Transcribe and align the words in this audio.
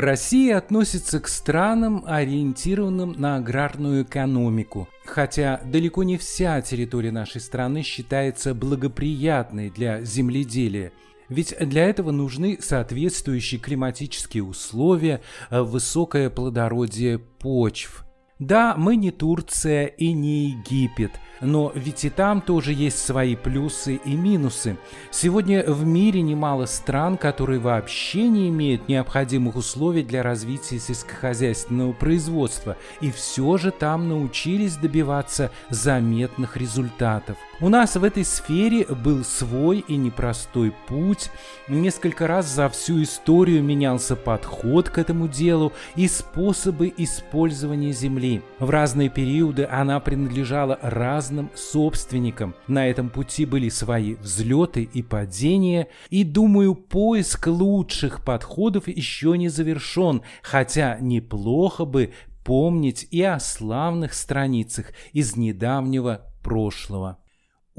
Россия 0.00 0.56
относится 0.56 1.20
к 1.20 1.28
странам, 1.28 2.04
ориентированным 2.06 3.12
на 3.18 3.36
аграрную 3.36 4.04
экономику, 4.04 4.88
хотя 5.04 5.60
далеко 5.66 6.04
не 6.04 6.16
вся 6.16 6.62
территория 6.62 7.12
нашей 7.12 7.42
страны 7.42 7.82
считается 7.82 8.54
благоприятной 8.54 9.68
для 9.68 10.00
земледелия. 10.00 10.92
Ведь 11.28 11.54
для 11.60 11.84
этого 11.84 12.12
нужны 12.12 12.56
соответствующие 12.60 13.60
климатические 13.60 14.42
условия, 14.42 15.20
высокое 15.50 16.30
плодородие 16.30 17.18
почв– 17.18 18.06
да, 18.40 18.74
мы 18.74 18.96
не 18.96 19.10
Турция 19.10 19.84
и 19.84 20.12
не 20.12 20.52
Египет, 20.52 21.12
но 21.40 21.72
ведь 21.74 22.04
и 22.04 22.10
там 22.10 22.40
тоже 22.40 22.72
есть 22.72 23.04
свои 23.04 23.36
плюсы 23.36 23.96
и 23.96 24.14
минусы. 24.14 24.76
Сегодня 25.10 25.64
в 25.64 25.84
мире 25.84 26.22
немало 26.22 26.66
стран, 26.66 27.16
которые 27.16 27.60
вообще 27.60 28.28
не 28.28 28.48
имеют 28.48 28.88
необходимых 28.88 29.56
условий 29.56 30.02
для 30.02 30.22
развития 30.22 30.78
сельскохозяйственного 30.78 31.92
производства, 31.92 32.76
и 33.00 33.10
все 33.10 33.56
же 33.56 33.70
там 33.70 34.08
научились 34.08 34.76
добиваться 34.76 35.50
заметных 35.70 36.56
результатов. 36.56 37.36
У 37.60 37.68
нас 37.68 37.94
в 37.96 38.04
этой 38.04 38.24
сфере 38.24 38.86
был 38.86 39.22
свой 39.22 39.84
и 39.86 39.96
непростой 39.96 40.72
путь. 40.88 41.30
Несколько 41.68 42.26
раз 42.26 42.46
за 42.46 42.70
всю 42.70 43.02
историю 43.02 43.62
менялся 43.62 44.16
подход 44.16 44.88
к 44.88 44.96
этому 44.96 45.28
делу 45.28 45.72
и 45.94 46.08
способы 46.08 46.92
использования 46.96 47.92
земли. 47.92 48.42
В 48.58 48.70
разные 48.70 49.10
периоды 49.10 49.68
она 49.70 50.00
принадлежала 50.00 50.78
разным 50.80 51.29
собственникам. 51.54 52.54
На 52.66 52.88
этом 52.88 53.10
пути 53.10 53.44
были 53.44 53.68
свои 53.68 54.14
взлеты 54.14 54.82
и 54.82 55.02
падения. 55.02 55.88
И, 56.10 56.24
думаю, 56.24 56.74
поиск 56.74 57.46
лучших 57.46 58.24
подходов 58.24 58.88
еще 58.88 59.36
не 59.38 59.48
завершен, 59.48 60.22
хотя 60.42 60.98
неплохо 61.00 61.84
бы 61.84 62.12
помнить 62.44 63.06
и 63.10 63.22
о 63.22 63.38
славных 63.38 64.14
страницах 64.14 64.92
из 65.12 65.36
недавнего 65.36 66.26
прошлого 66.42 67.18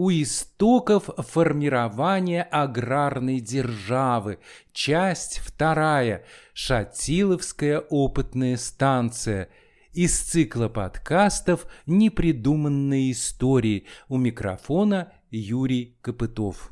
у 0.01 0.09
истоков 0.09 1.09
формирования 1.17 2.41
аграрной 2.41 3.39
державы. 3.39 4.39
Часть 4.73 5.37
вторая. 5.39 6.25
Шатиловская 6.53 7.79
опытная 7.79 8.57
станция. 8.57 9.49
Из 9.93 10.17
цикла 10.17 10.69
подкастов 10.69 11.67
«Непридуманные 11.85 13.11
истории». 13.11 13.87
У 14.07 14.17
микрофона 14.17 15.11
Юрий 15.31 15.97
Копытов. 16.01 16.71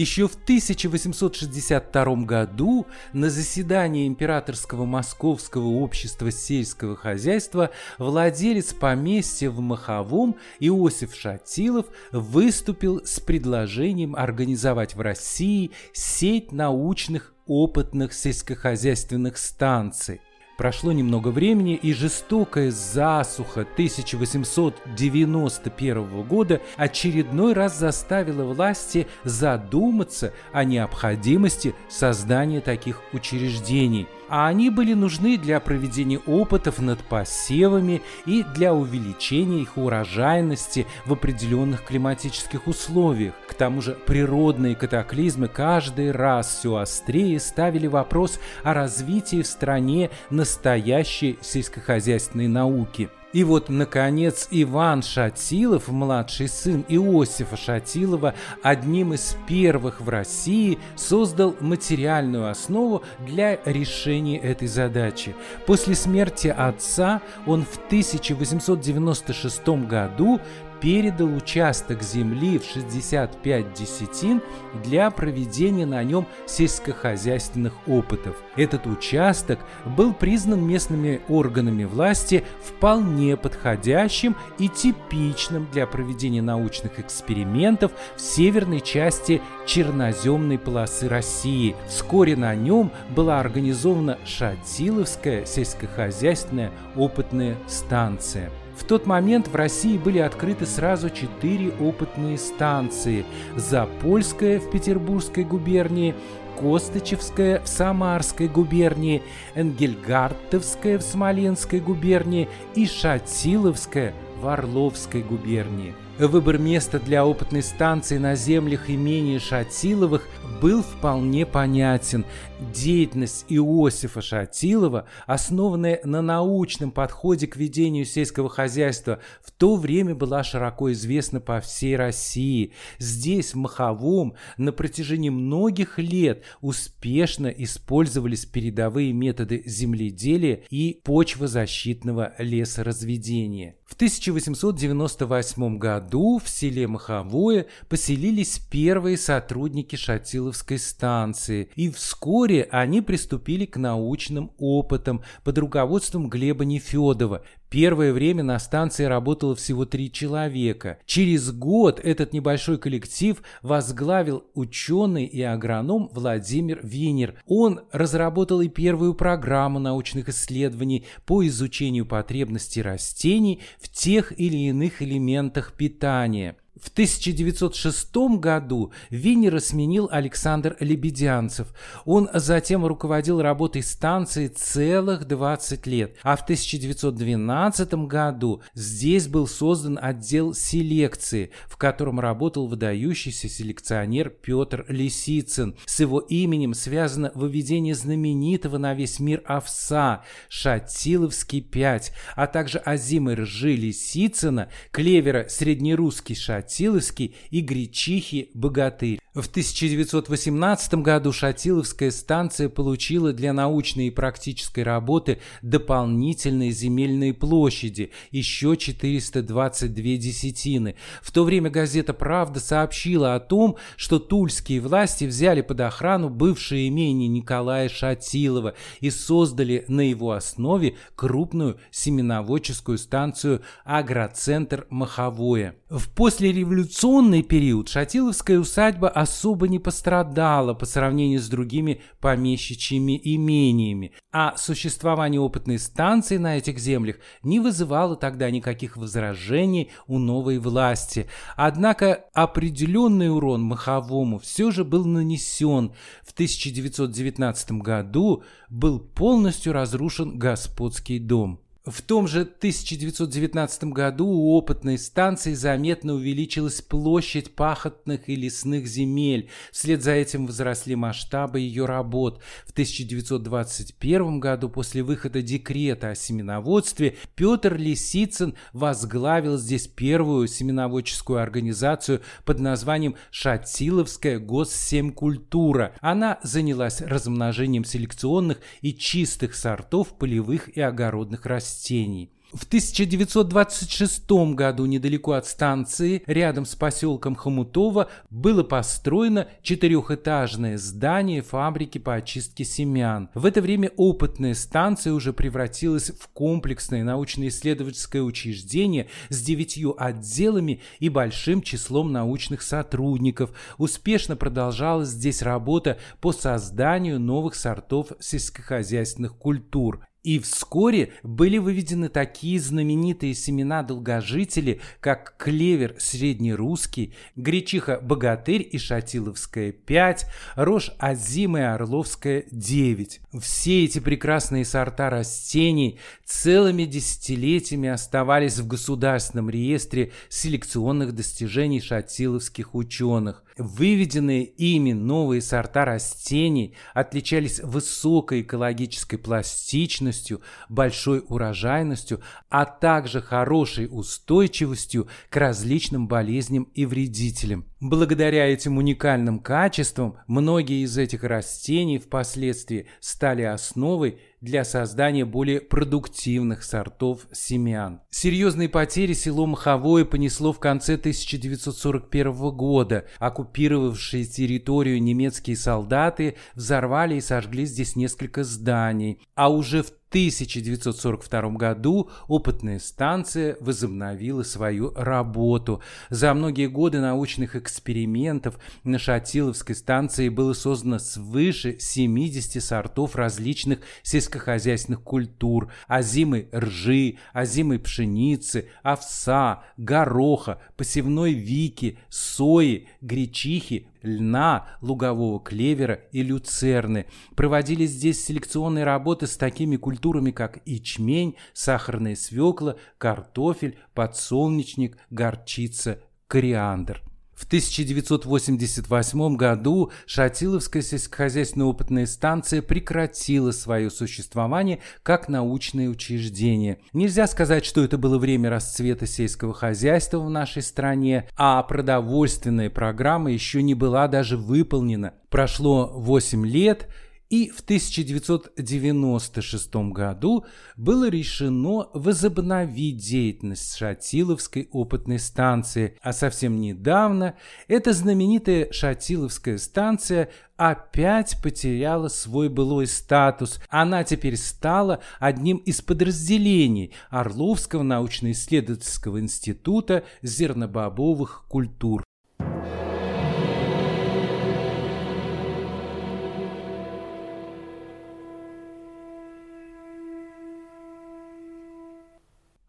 Еще 0.00 0.28
в 0.28 0.34
1862 0.34 2.24
году 2.24 2.86
на 3.12 3.28
заседании 3.28 4.08
Императорского 4.08 4.86
Московского 4.86 5.66
общества 5.66 6.30
сельского 6.30 6.96
хозяйства 6.96 7.68
владелец 7.98 8.72
поместья 8.72 9.50
в 9.50 9.60
Маховом 9.60 10.36
Иосиф 10.58 11.14
Шатилов 11.14 11.84
выступил 12.12 13.04
с 13.04 13.20
предложением 13.20 14.16
организовать 14.16 14.94
в 14.94 15.02
России 15.02 15.70
сеть 15.92 16.50
научных 16.50 17.34
опытных 17.46 18.14
сельскохозяйственных 18.14 19.36
станций. 19.36 20.22
Прошло 20.60 20.92
немного 20.92 21.28
времени, 21.28 21.74
и 21.74 21.94
жестокая 21.94 22.70
засуха 22.70 23.62
1891 23.62 26.22
года 26.24 26.60
очередной 26.76 27.54
раз 27.54 27.78
заставила 27.78 28.44
власти 28.44 29.06
задуматься 29.24 30.34
о 30.52 30.64
необходимости 30.64 31.74
создания 31.88 32.60
таких 32.60 33.00
учреждений– 33.14 34.06
а 34.30 34.46
они 34.46 34.70
были 34.70 34.94
нужны 34.94 35.36
для 35.36 35.60
проведения 35.60 36.20
опытов 36.20 36.78
над 36.78 37.00
посевами 37.00 38.00
и 38.24 38.44
для 38.54 38.72
увеличения 38.72 39.62
их 39.62 39.76
урожайности 39.76 40.86
в 41.04 41.12
определенных 41.12 41.84
климатических 41.84 42.66
условиях. 42.68 43.34
К 43.48 43.54
тому 43.54 43.82
же 43.82 43.98
природные 44.06 44.76
катаклизмы 44.76 45.48
каждый 45.48 46.12
раз 46.12 46.58
все 46.60 46.76
острее 46.76 47.40
ставили 47.40 47.88
вопрос 47.88 48.38
о 48.62 48.72
развитии 48.72 49.42
в 49.42 49.46
стране 49.46 50.10
настоящей 50.30 51.38
сельскохозяйственной 51.42 52.46
науки– 52.46 53.10
и 53.32 53.44
вот, 53.44 53.68
наконец, 53.68 54.48
Иван 54.50 55.02
Шатилов, 55.02 55.88
младший 55.88 56.48
сын 56.48 56.84
Иосифа 56.88 57.56
Шатилова, 57.56 58.34
одним 58.62 59.14
из 59.14 59.36
первых 59.46 60.00
в 60.00 60.08
России 60.08 60.78
создал 60.96 61.54
материальную 61.60 62.50
основу 62.50 63.02
для 63.20 63.58
решения 63.64 64.38
этой 64.38 64.66
задачи. 64.66 65.36
После 65.66 65.94
смерти 65.94 66.48
отца 66.48 67.22
он 67.46 67.64
в 67.64 67.76
1896 67.86 69.68
году 69.86 70.40
передал 70.80 71.34
участок 71.34 72.02
земли 72.02 72.58
в 72.58 72.64
65 72.64 73.72
десятин 73.74 74.42
для 74.84 75.10
проведения 75.10 75.86
на 75.86 76.02
нем 76.02 76.26
сельскохозяйственных 76.46 77.74
опытов. 77.86 78.36
Этот 78.56 78.86
участок 78.86 79.58
был 79.84 80.12
признан 80.12 80.64
местными 80.66 81.20
органами 81.28 81.84
власти 81.84 82.44
вполне 82.62 83.36
подходящим 83.36 84.36
и 84.58 84.68
типичным 84.68 85.68
для 85.72 85.86
проведения 85.86 86.42
научных 86.42 86.98
экспериментов 86.98 87.92
в 88.16 88.20
северной 88.20 88.80
части 88.80 89.40
черноземной 89.66 90.58
полосы 90.58 91.08
России. 91.08 91.76
Вскоре 91.88 92.36
на 92.36 92.54
нем 92.54 92.90
была 93.10 93.40
организована 93.40 94.18
Шатиловская 94.24 95.44
сельскохозяйственная 95.44 96.72
опытная 96.96 97.56
станция. 97.66 98.50
В 98.80 98.84
тот 98.84 99.06
момент 99.06 99.46
в 99.46 99.54
России 99.54 99.98
были 99.98 100.18
открыты 100.18 100.64
сразу 100.64 101.10
четыре 101.10 101.70
опытные 101.78 102.38
станции. 102.38 103.26
Запольская 103.54 104.58
в 104.58 104.70
Петербургской 104.70 105.44
губернии, 105.44 106.14
Костычевская 106.58 107.60
в 107.60 107.68
Самарской 107.68 108.48
губернии, 108.48 109.22
Энгельгартовская 109.54 110.98
в 110.98 111.02
Смоленской 111.02 111.78
губернии 111.78 112.48
и 112.74 112.86
Шатиловская 112.86 114.14
в 114.40 114.48
Орловской 114.48 115.22
губернии. 115.22 115.94
Выбор 116.18 116.58
места 116.58 116.98
для 116.98 117.24
опытной 117.24 117.62
станции 117.62 118.18
на 118.18 118.34
землях 118.34 118.90
имени 118.90 119.38
Шатиловых 119.38 120.26
был 120.60 120.82
вполне 120.82 121.46
понятен. 121.46 122.24
Деятельность 122.60 123.46
Иосифа 123.48 124.20
Шатилова, 124.20 125.06
основанная 125.26 126.00
на 126.04 126.20
научном 126.20 126.90
подходе 126.90 127.46
к 127.46 127.56
ведению 127.56 128.04
сельского 128.04 128.50
хозяйства, 128.50 129.20
в 129.42 129.50
то 129.50 129.76
время 129.76 130.14
была 130.14 130.44
широко 130.44 130.92
известна 130.92 131.40
по 131.40 131.60
всей 131.60 131.96
России. 131.96 132.72
Здесь, 132.98 133.54
в 133.54 133.56
Маховом, 133.56 134.34
на 134.58 134.72
протяжении 134.72 135.30
многих 135.30 135.98
лет 135.98 136.44
успешно 136.60 137.46
использовались 137.46 138.44
передовые 138.44 139.12
методы 139.12 139.62
земледелия 139.64 140.62
и 140.68 141.00
почвозащитного 141.02 142.34
лесоразведения. 142.38 143.76
В 143.86 143.94
1898 143.94 145.78
году 145.78 146.40
в 146.42 146.48
селе 146.48 146.86
Маховое 146.86 147.66
поселились 147.88 148.60
первые 148.70 149.16
сотрудники 149.16 149.96
Шатиловской 149.96 150.78
станции, 150.78 151.70
и 151.74 151.90
вскоре 151.90 152.49
они 152.58 153.00
приступили 153.00 153.64
к 153.64 153.76
научным 153.76 154.52
опытам 154.58 155.22
под 155.44 155.58
руководством 155.58 156.28
Глеба 156.28 156.64
Нефедова, 156.64 157.42
Первое 157.70 158.12
время 158.12 158.42
на 158.42 158.58
станции 158.58 159.04
работало 159.04 159.54
всего 159.54 159.84
три 159.84 160.10
человека. 160.10 160.98
Через 161.06 161.52
год 161.52 162.00
этот 162.02 162.32
небольшой 162.32 162.78
коллектив 162.78 163.40
возглавил 163.62 164.42
ученый 164.54 165.24
и 165.24 165.40
агроном 165.40 166.10
Владимир 166.12 166.80
Винер. 166.82 167.40
Он 167.46 167.82
разработал 167.92 168.60
и 168.60 168.68
первую 168.68 169.14
программу 169.14 169.78
научных 169.78 170.28
исследований 170.28 171.06
по 171.24 171.46
изучению 171.46 172.06
потребностей 172.06 172.82
растений 172.82 173.60
в 173.80 173.88
тех 173.88 174.36
или 174.36 174.56
иных 174.56 175.00
элементах 175.00 175.72
питания. 175.74 176.56
В 176.76 176.88
1906 176.88 178.16
году 178.38 178.92
Виннера 179.10 179.58
сменил 179.58 180.08
Александр 180.10 180.76
Лебедянцев. 180.80 181.68
Он 182.04 182.30
затем 182.32 182.86
руководил 182.86 183.42
работой 183.42 183.82
станции 183.82 184.46
целых 184.46 185.26
20 185.26 185.86
лет. 185.86 186.16
А 186.22 186.36
в 186.36 186.42
1912 186.42 187.94
году 188.06 188.62
здесь 188.72 189.28
был 189.28 189.46
создан 189.46 189.98
отдел 190.00 190.54
селекции, 190.54 191.50
в 191.68 191.76
котором 191.76 192.18
работал 192.18 192.66
выдающийся 192.66 193.48
селекционер 193.48 194.30
Петр 194.30 194.86
Лисицын. 194.88 195.76
С 195.84 196.00
его 196.00 196.20
именем 196.20 196.72
связано 196.72 197.30
выведение 197.34 197.94
знаменитого 197.94 198.78
на 198.78 198.94
весь 198.94 199.20
мир 199.20 199.42
овса 199.44 200.22
Шатиловский 200.48 201.60
5, 201.60 202.12
а 202.36 202.46
также 202.46 202.78
озимой 202.78 203.34
ржи 203.34 203.74
Лисицына, 203.74 204.70
клевера 204.92 205.46
среднерусский 205.48 206.34
Шатиловский, 206.34 206.59
Шатиловский 206.60 207.34
и 207.50 207.60
Гречихи 207.60 208.50
Богатырь. 208.54 209.18
В 209.32 209.46
1918 209.46 210.94
году 210.94 211.32
Шатиловская 211.32 212.10
станция 212.10 212.68
получила 212.68 213.32
для 213.32 213.52
научной 213.52 214.08
и 214.08 214.10
практической 214.10 214.82
работы 214.82 215.38
дополнительные 215.62 216.72
земельные 216.72 217.32
площади, 217.32 218.10
еще 218.32 218.76
422 218.76 220.02
десятины. 220.16 220.96
В 221.22 221.30
то 221.30 221.44
время 221.44 221.70
газета 221.70 222.12
«Правда» 222.12 222.58
сообщила 222.58 223.36
о 223.36 223.38
том, 223.38 223.76
что 223.94 224.18
тульские 224.18 224.80
власти 224.80 225.26
взяли 225.26 225.60
под 225.60 225.80
охрану 225.82 226.28
бывшее 226.28 226.88
имение 226.88 227.28
Николая 227.28 227.88
Шатилова 227.88 228.74
и 228.98 229.10
создали 229.10 229.84
на 229.86 230.00
его 230.00 230.32
основе 230.32 230.96
крупную 231.14 231.78
семеноводческую 231.92 232.98
станцию 232.98 233.62
«Агроцентр 233.84 234.88
Маховое». 234.90 235.76
В 235.88 236.08
послереволюционный 236.10 237.44
период 237.44 237.88
Шатиловская 237.88 238.58
усадьба 238.58 239.20
особо 239.30 239.68
не 239.68 239.78
пострадала 239.78 240.74
по 240.74 240.86
сравнению 240.86 241.38
с 241.38 241.48
другими 241.48 242.02
помещичьими 242.20 243.20
имениями, 243.22 244.12
а 244.32 244.56
существование 244.56 245.40
опытной 245.40 245.78
станции 245.78 246.36
на 246.36 246.56
этих 246.58 246.80
землях 246.80 247.16
не 247.44 247.60
вызывало 247.60 248.16
тогда 248.16 248.50
никаких 248.50 248.96
возражений 248.96 249.92
у 250.08 250.18
новой 250.18 250.58
власти. 250.58 251.28
Однако 251.56 252.24
определенный 252.34 253.32
урон 253.32 253.62
Маховому 253.62 254.40
все 254.40 254.72
же 254.72 254.84
был 254.84 255.04
нанесен. 255.04 255.92
В 256.24 256.32
1919 256.32 257.72
году 257.72 258.42
был 258.68 258.98
полностью 258.98 259.72
разрушен 259.72 260.38
господский 260.38 261.20
дом. 261.20 261.60
В 261.86 262.02
том 262.02 262.28
же 262.28 262.42
1919 262.42 263.84
году 263.84 264.26
у 264.26 264.52
опытной 264.52 264.98
станции 264.98 265.54
заметно 265.54 266.12
увеличилась 266.12 266.82
площадь 266.82 267.54
пахотных 267.54 268.28
и 268.28 268.36
лесных 268.36 268.86
земель. 268.86 269.48
Вслед 269.72 270.02
за 270.02 270.10
этим 270.10 270.44
возросли 270.44 270.94
масштабы 270.94 271.60
ее 271.60 271.86
работ. 271.86 272.42
В 272.66 272.72
1921 272.72 274.40
году 274.40 274.68
после 274.68 275.02
выхода 275.02 275.40
декрета 275.40 276.10
о 276.10 276.14
семеноводстве 276.14 277.16
Петр 277.34 277.78
Лисицын 277.78 278.56
возглавил 278.74 279.56
здесь 279.56 279.86
первую 279.86 280.48
семеноводческую 280.48 281.38
организацию 281.38 282.20
под 282.44 282.60
названием 282.60 283.16
Шатиловская 283.30 284.38
госсемкультура. 284.38 285.94
Она 286.02 286.40
занялась 286.42 287.00
размножением 287.00 287.86
селекционных 287.86 288.58
и 288.82 288.92
чистых 288.92 289.54
сортов 289.54 290.18
полевых 290.18 290.76
и 290.76 290.82
огородных 290.82 291.46
растений 291.46 291.69
растений. 291.70 292.30
В 292.52 292.64
1926 292.64 294.28
году 294.56 294.84
недалеко 294.86 295.34
от 295.34 295.46
станции, 295.46 296.24
рядом 296.26 296.66
с 296.66 296.74
поселком 296.74 297.36
Хомутово, 297.36 298.08
было 298.28 298.64
построено 298.64 299.46
четырехэтажное 299.62 300.76
здание 300.76 301.42
фабрики 301.42 301.98
по 301.98 302.14
очистке 302.14 302.64
семян. 302.64 303.30
В 303.34 303.46
это 303.46 303.62
время 303.62 303.92
опытная 303.96 304.54
станция 304.54 305.12
уже 305.12 305.32
превратилась 305.32 306.10
в 306.10 306.26
комплексное 306.30 307.04
научно-исследовательское 307.04 308.22
учреждение 308.22 309.06
с 309.28 309.40
девятью 309.40 309.94
отделами 309.96 310.80
и 310.98 311.08
большим 311.08 311.62
числом 311.62 312.10
научных 312.10 312.62
сотрудников. 312.62 313.52
Успешно 313.78 314.34
продолжалась 314.34 315.10
здесь 315.10 315.42
работа 315.42 315.98
по 316.20 316.32
созданию 316.32 317.20
новых 317.20 317.54
сортов 317.54 318.08
сельскохозяйственных 318.18 319.36
культур. 319.36 320.00
И 320.22 320.38
вскоре 320.38 321.14
были 321.22 321.56
выведены 321.56 322.10
такие 322.10 322.60
знаменитые 322.60 323.32
семена-долгожители, 323.32 324.82
как 325.00 325.34
клевер 325.38 325.94
среднерусский, 325.98 327.14
гречиха-богатырь 327.36 328.68
и 328.70 328.76
шатиловская 328.76 329.72
5, 329.72 330.26
рожь 330.56 330.92
озимая 330.98 331.74
орловская 331.74 332.44
9. 332.50 333.20
Все 333.40 333.84
эти 333.84 333.98
прекрасные 333.98 334.66
сорта 334.66 335.08
растений 335.08 335.98
целыми 336.26 336.84
десятилетиями 336.84 337.88
оставались 337.88 338.58
в 338.58 338.66
государственном 338.66 339.48
реестре 339.48 340.12
селекционных 340.28 341.14
достижений 341.14 341.80
шатиловских 341.80 342.74
ученых. 342.74 343.42
Выведенные 343.60 344.44
ими 344.44 344.94
новые 344.94 345.42
сорта 345.42 345.84
растений 345.84 346.74
отличались 346.94 347.60
высокой 347.60 348.40
экологической 348.40 349.18
пластичностью, 349.18 350.40
большой 350.70 351.22
урожайностью, 351.28 352.22
а 352.48 352.64
также 352.64 353.20
хорошей 353.20 353.86
устойчивостью 353.90 355.08
к 355.28 355.36
различным 355.36 356.08
болезням 356.08 356.68
и 356.72 356.86
вредителям. 356.86 357.66
Благодаря 357.80 358.46
этим 358.46 358.78
уникальным 358.78 359.40
качествам 359.40 360.16
многие 360.26 360.82
из 360.82 360.96
этих 360.96 361.22
растений 361.22 361.98
впоследствии 361.98 362.86
стали 363.00 363.42
основой 363.42 364.20
для 364.40 364.64
создания 364.64 365.24
более 365.24 365.60
продуктивных 365.60 366.62
сортов 366.62 367.26
семян. 367.32 368.00
Серьезные 368.10 368.68
потери 368.68 369.12
село 369.12 369.46
Маховое 369.46 370.04
понесло 370.04 370.52
в 370.52 370.58
конце 370.58 370.94
1941 370.94 372.32
года. 372.50 373.06
Оккупировавшие 373.18 374.24
территорию 374.24 375.02
немецкие 375.02 375.56
солдаты 375.56 376.36
взорвали 376.54 377.16
и 377.16 377.20
сожгли 377.20 377.66
здесь 377.66 377.96
несколько 377.96 378.44
зданий. 378.44 379.20
А 379.34 379.50
уже 379.50 379.82
в 379.82 379.92
1942 380.10 381.50
году 381.50 382.10
опытная 382.26 382.80
станция 382.80 383.56
возобновила 383.60 384.42
свою 384.42 384.92
работу. 384.96 385.82
За 386.08 386.34
многие 386.34 386.66
годы 386.66 386.98
научных 386.98 387.54
экспериментов 387.54 388.58
на 388.82 388.98
Шатиловской 388.98 389.76
станции 389.76 390.28
было 390.28 390.52
создано 390.52 390.98
свыше 390.98 391.78
70 391.78 392.60
сортов 392.60 393.14
различных 393.14 393.78
сельскохозяйственных 394.02 395.00
культур– 395.00 395.72
озимой 395.86 396.48
ржи, 396.52 397.18
озимой 397.32 397.78
пшеницы, 397.78 398.68
овса, 398.82 399.62
гороха, 399.76 400.60
посевной 400.76 401.34
вики, 401.34 402.00
сои, 402.08 402.88
гречихи, 403.00 403.86
льна, 404.02 404.68
лугового 404.80 405.40
клевера 405.40 405.94
и 406.12 406.22
люцерны. 406.22 407.06
Проводились 407.36 407.90
здесь 407.90 408.24
селекционные 408.24 408.84
работы 408.84 409.26
с 409.26 409.36
такими 409.36 409.76
культурами, 409.76 410.30
как 410.30 410.60
ячмень, 410.66 411.36
сахарная 411.52 412.16
свекла, 412.16 412.76
картофель, 412.98 413.78
подсолнечник, 413.94 414.96
горчица, 415.10 416.00
кориандр. 416.26 417.02
В 417.40 417.46
1988 417.46 419.36
году 419.36 419.90
Шатиловская 420.04 420.82
сельскохозяйственная 420.82 421.68
опытная 421.68 422.04
станция 422.04 422.60
прекратила 422.60 423.50
свое 423.50 423.90
существование 423.90 424.80
как 425.02 425.30
научное 425.30 425.88
учреждение. 425.88 426.80
Нельзя 426.92 427.26
сказать, 427.26 427.64
что 427.64 427.82
это 427.82 427.96
было 427.96 428.18
время 428.18 428.50
расцвета 428.50 429.06
сельского 429.06 429.54
хозяйства 429.54 430.18
в 430.18 430.28
нашей 430.28 430.60
стране, 430.60 431.30
а 431.34 431.62
продовольственная 431.62 432.68
программа 432.68 433.32
еще 433.32 433.62
не 433.62 433.72
была 433.72 434.06
даже 434.06 434.36
выполнена. 434.36 435.14
Прошло 435.30 435.90
8 435.94 436.46
лет, 436.46 436.88
и 437.30 437.48
в 437.48 437.60
1996 437.60 439.74
году 439.92 440.44
было 440.76 441.08
решено 441.08 441.88
возобновить 441.94 442.96
деятельность 442.96 443.76
Шатиловской 443.76 444.68
опытной 444.72 445.20
станции, 445.20 445.96
а 446.02 446.12
совсем 446.12 446.60
недавно 446.60 447.36
эта 447.68 447.92
знаменитая 447.92 448.72
Шатиловская 448.72 449.58
станция 449.58 450.30
опять 450.56 451.40
потеряла 451.40 452.08
свой 452.08 452.48
былой 452.48 452.88
статус. 452.88 453.60
Она 453.68 454.02
теперь 454.02 454.36
стала 454.36 454.98
одним 455.20 455.58
из 455.58 455.80
подразделений 455.80 456.92
Орловского 457.10 457.84
научно-исследовательского 457.84 459.20
института 459.20 460.02
зернобобовых 460.20 461.44
культур. 461.48 462.02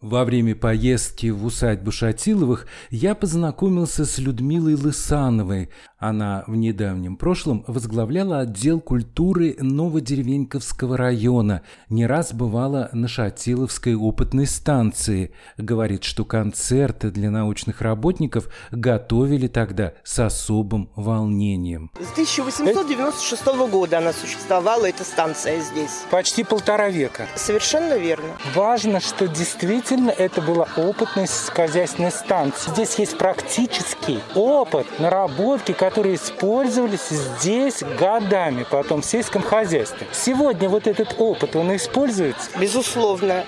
Во 0.02 0.26
время 0.26 0.56
поездки 0.56 1.28
в 1.28 1.46
усадьбу 1.46 1.92
Шатиловых 1.92 2.66
я 2.90 3.14
познакомился 3.14 4.04
с 4.04 4.18
Людмилой 4.18 4.74
Лысановой. 4.74 5.70
Она 6.02 6.44
в 6.48 6.56
недавнем 6.56 7.16
прошлом 7.16 7.64
возглавляла 7.68 8.40
отдел 8.40 8.82
культуры 8.82 9.56
Новодеревеньковского 9.60 10.98
района, 10.98 11.62
не 11.90 12.08
раз 12.08 12.34
бывала 12.34 12.90
на 12.92 13.08
Шатиловской 13.08 13.94
опытной 13.94 14.48
станции. 14.48 15.32
Говорит, 15.60 16.04
что 16.04 16.26
концерты 16.26 17.12
для 17.12 17.30
научных 17.30 17.82
работников 17.82 18.50
готовили 18.72 19.46
тогда 19.46 19.94
с 20.04 20.18
особым 20.18 20.90
волнением. 20.96 21.92
С 22.00 22.12
1896 22.14 23.46
года 23.70 24.00
она 24.00 24.12
существовала, 24.12 24.88
эта 24.88 25.04
станция 25.04 25.62
здесь. 25.62 26.02
Почти 26.10 26.44
полтора 26.44 26.90
века. 26.90 27.28
Совершенно 27.36 28.00
верно. 28.00 28.30
Важно, 28.56 29.02
что 29.02 29.28
действительно 29.28 30.10
это 30.10 30.42
была 30.42 30.68
опытная 30.78 31.28
сельскохозяйственная 31.28 32.10
станция. 32.10 32.74
Здесь 32.74 32.96
есть 32.96 33.20
практический 33.20 34.20
опыт, 34.34 34.88
наработки, 34.98 35.74
которые 35.92 36.16
использовались 36.16 37.10
здесь 37.10 37.84
годами 38.00 38.66
потом 38.70 39.02
в 39.02 39.06
сельском 39.06 39.42
хозяйстве. 39.42 40.08
Сегодня 40.14 40.70
вот 40.70 40.88
этот 40.88 41.16
опыт, 41.18 41.58
он 41.58 41.76
используется? 41.76 42.50
Безусловно. 42.58 43.44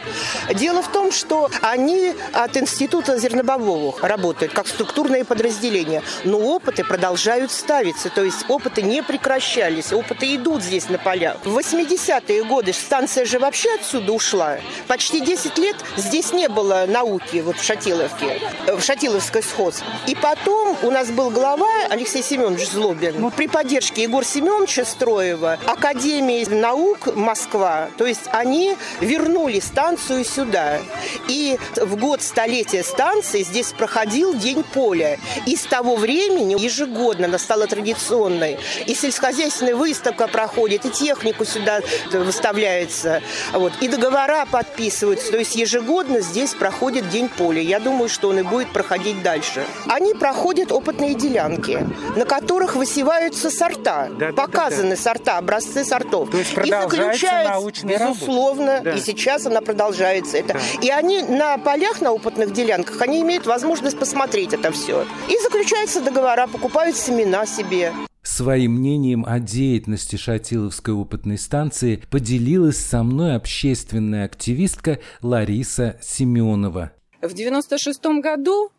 Дело 0.54 0.82
в 0.82 0.92
том, 0.92 1.14
что 1.14 1.50
они 1.62 2.14
от 2.34 2.58
Института 2.58 3.18
зернобобовых 3.18 4.04
работают 4.04 4.52
как 4.52 4.68
структурные 4.68 5.24
подразделения, 5.24 6.04
но 6.26 6.38
опыты 6.38 6.84
продолжают 6.84 7.50
ставиться, 7.50 8.10
то 8.10 8.22
есть 8.22 8.44
опыты 8.50 8.82
не 8.82 9.02
прекращались, 9.04 9.94
опыты 9.94 10.36
идут 10.36 10.64
здесь 10.64 10.90
на 10.90 10.98
полях. 10.98 11.38
В 11.46 11.58
80-е 11.58 12.44
годы 12.44 12.74
станция 12.74 13.24
же 13.24 13.40
вообще 13.40 13.74
отсюда 13.76 14.12
ушла. 14.12 14.58
Почти 14.90 15.22
10 15.22 15.58
лет 15.60 15.78
здесь 15.96 16.34
не 16.34 16.50
было 16.50 16.84
науки 16.90 17.38
вот 17.38 17.56
в 17.56 17.64
Шатиловке, 17.64 18.42
в 18.68 18.82
Шатиловской 18.82 19.44
схоз. 19.44 19.82
И 20.08 20.16
потом 20.16 20.76
у 20.84 20.92
нас 20.92 21.10
был 21.10 21.30
глава 21.30 21.70
Алексей 21.90 22.22
Семенович 22.34 22.70
Злобин. 22.70 23.22
Ну, 23.22 23.30
при 23.30 23.46
поддержке 23.46 24.02
Егора 24.04 24.26
Семеновича 24.26 24.86
Строева 24.86 25.60
Академии 25.68 26.44
наук 26.46 27.16
Москва, 27.16 27.90
то 27.96 28.08
есть 28.08 28.24
они 28.32 28.76
вернули 29.02 29.60
станцию 29.60 30.26
сюда. 30.26 30.80
И 31.28 31.60
в 31.76 31.96
год 31.96 32.24
столетия 32.24 32.84
станции 32.84 33.44
здесь 33.44 33.72
проходил 33.72 34.34
День 34.34 34.64
поля. 34.64 35.20
И 35.46 35.56
с 35.56 35.62
того 35.62 35.96
времени 35.96 36.60
ежегодно 36.60 37.28
она 37.28 37.38
стала 37.38 37.68
традиционной. 37.68 38.58
И 38.88 38.96
сельскохозяйственная 38.96 39.76
выставка 39.76 40.28
проходит, 40.28 40.86
и 40.86 40.90
технику 40.90 41.46
сюда 41.46 41.82
выставляется. 42.12 43.22
Вот. 43.52 43.74
И 43.80 43.88
договора 43.88 44.48
подписываются. 44.50 45.30
То 45.32 45.38
есть 45.38 45.56
ежегодно 45.56 46.22
здесь 46.22 46.56
проходит 46.56 47.10
День 47.10 47.30
поля. 47.30 47.62
Я 47.62 47.80
думаю, 47.80 48.10
что 48.10 48.30
он 48.30 48.40
и 48.40 48.42
будет 48.42 48.74
проходить 48.74 49.22
дальше. 49.22 49.64
Они 49.86 50.16
проходят 50.16 50.72
опытные 50.72 51.14
делянки, 51.14 51.88
на 52.24 52.30
которых 52.30 52.78
высеваются 52.78 53.50
сорта. 53.50 54.10
Да, 54.18 54.32
показаны 54.32 54.92
да, 54.92 54.96
да. 54.96 55.02
сорта, 55.02 55.38
образцы 55.38 55.84
сортов. 55.84 56.30
То 56.30 56.38
есть 56.38 56.56
продолжается 56.56 57.26
и 57.26 57.48
научная 57.48 58.00
безусловно, 58.00 58.82
да. 58.82 58.92
и 58.94 59.00
сейчас 59.00 59.46
она 59.46 59.60
продолжается. 59.60 60.38
Это. 60.38 60.54
Да. 60.54 60.60
И 60.82 60.90
они 60.90 61.22
на 61.22 61.58
полях, 61.58 62.00
на 62.00 62.14
опытных 62.14 62.54
делянках, 62.54 63.02
они 63.02 63.22
имеют 63.22 63.46
возможность 63.46 64.00
посмотреть 64.00 64.54
это 64.54 64.72
все. 64.72 65.06
И 65.28 65.38
заключаются 65.40 66.00
договора, 66.00 66.48
покупают 66.48 66.96
семена 66.96 67.46
себе. 67.46 67.92
Своим 68.22 68.76
мнением 68.76 69.26
о 69.28 69.40
деятельности 69.40 70.16
Шатиловской 70.16 70.94
опытной 70.94 71.38
станции 71.38 72.02
поделилась 72.10 72.78
со 72.78 73.04
мной 73.04 73.36
общественная 73.36 74.24
активистка 74.24 75.00
Лариса 75.22 75.98
Семенова. 76.02 76.94
В 77.22 77.32
1996 77.32 78.22
году 78.22 78.70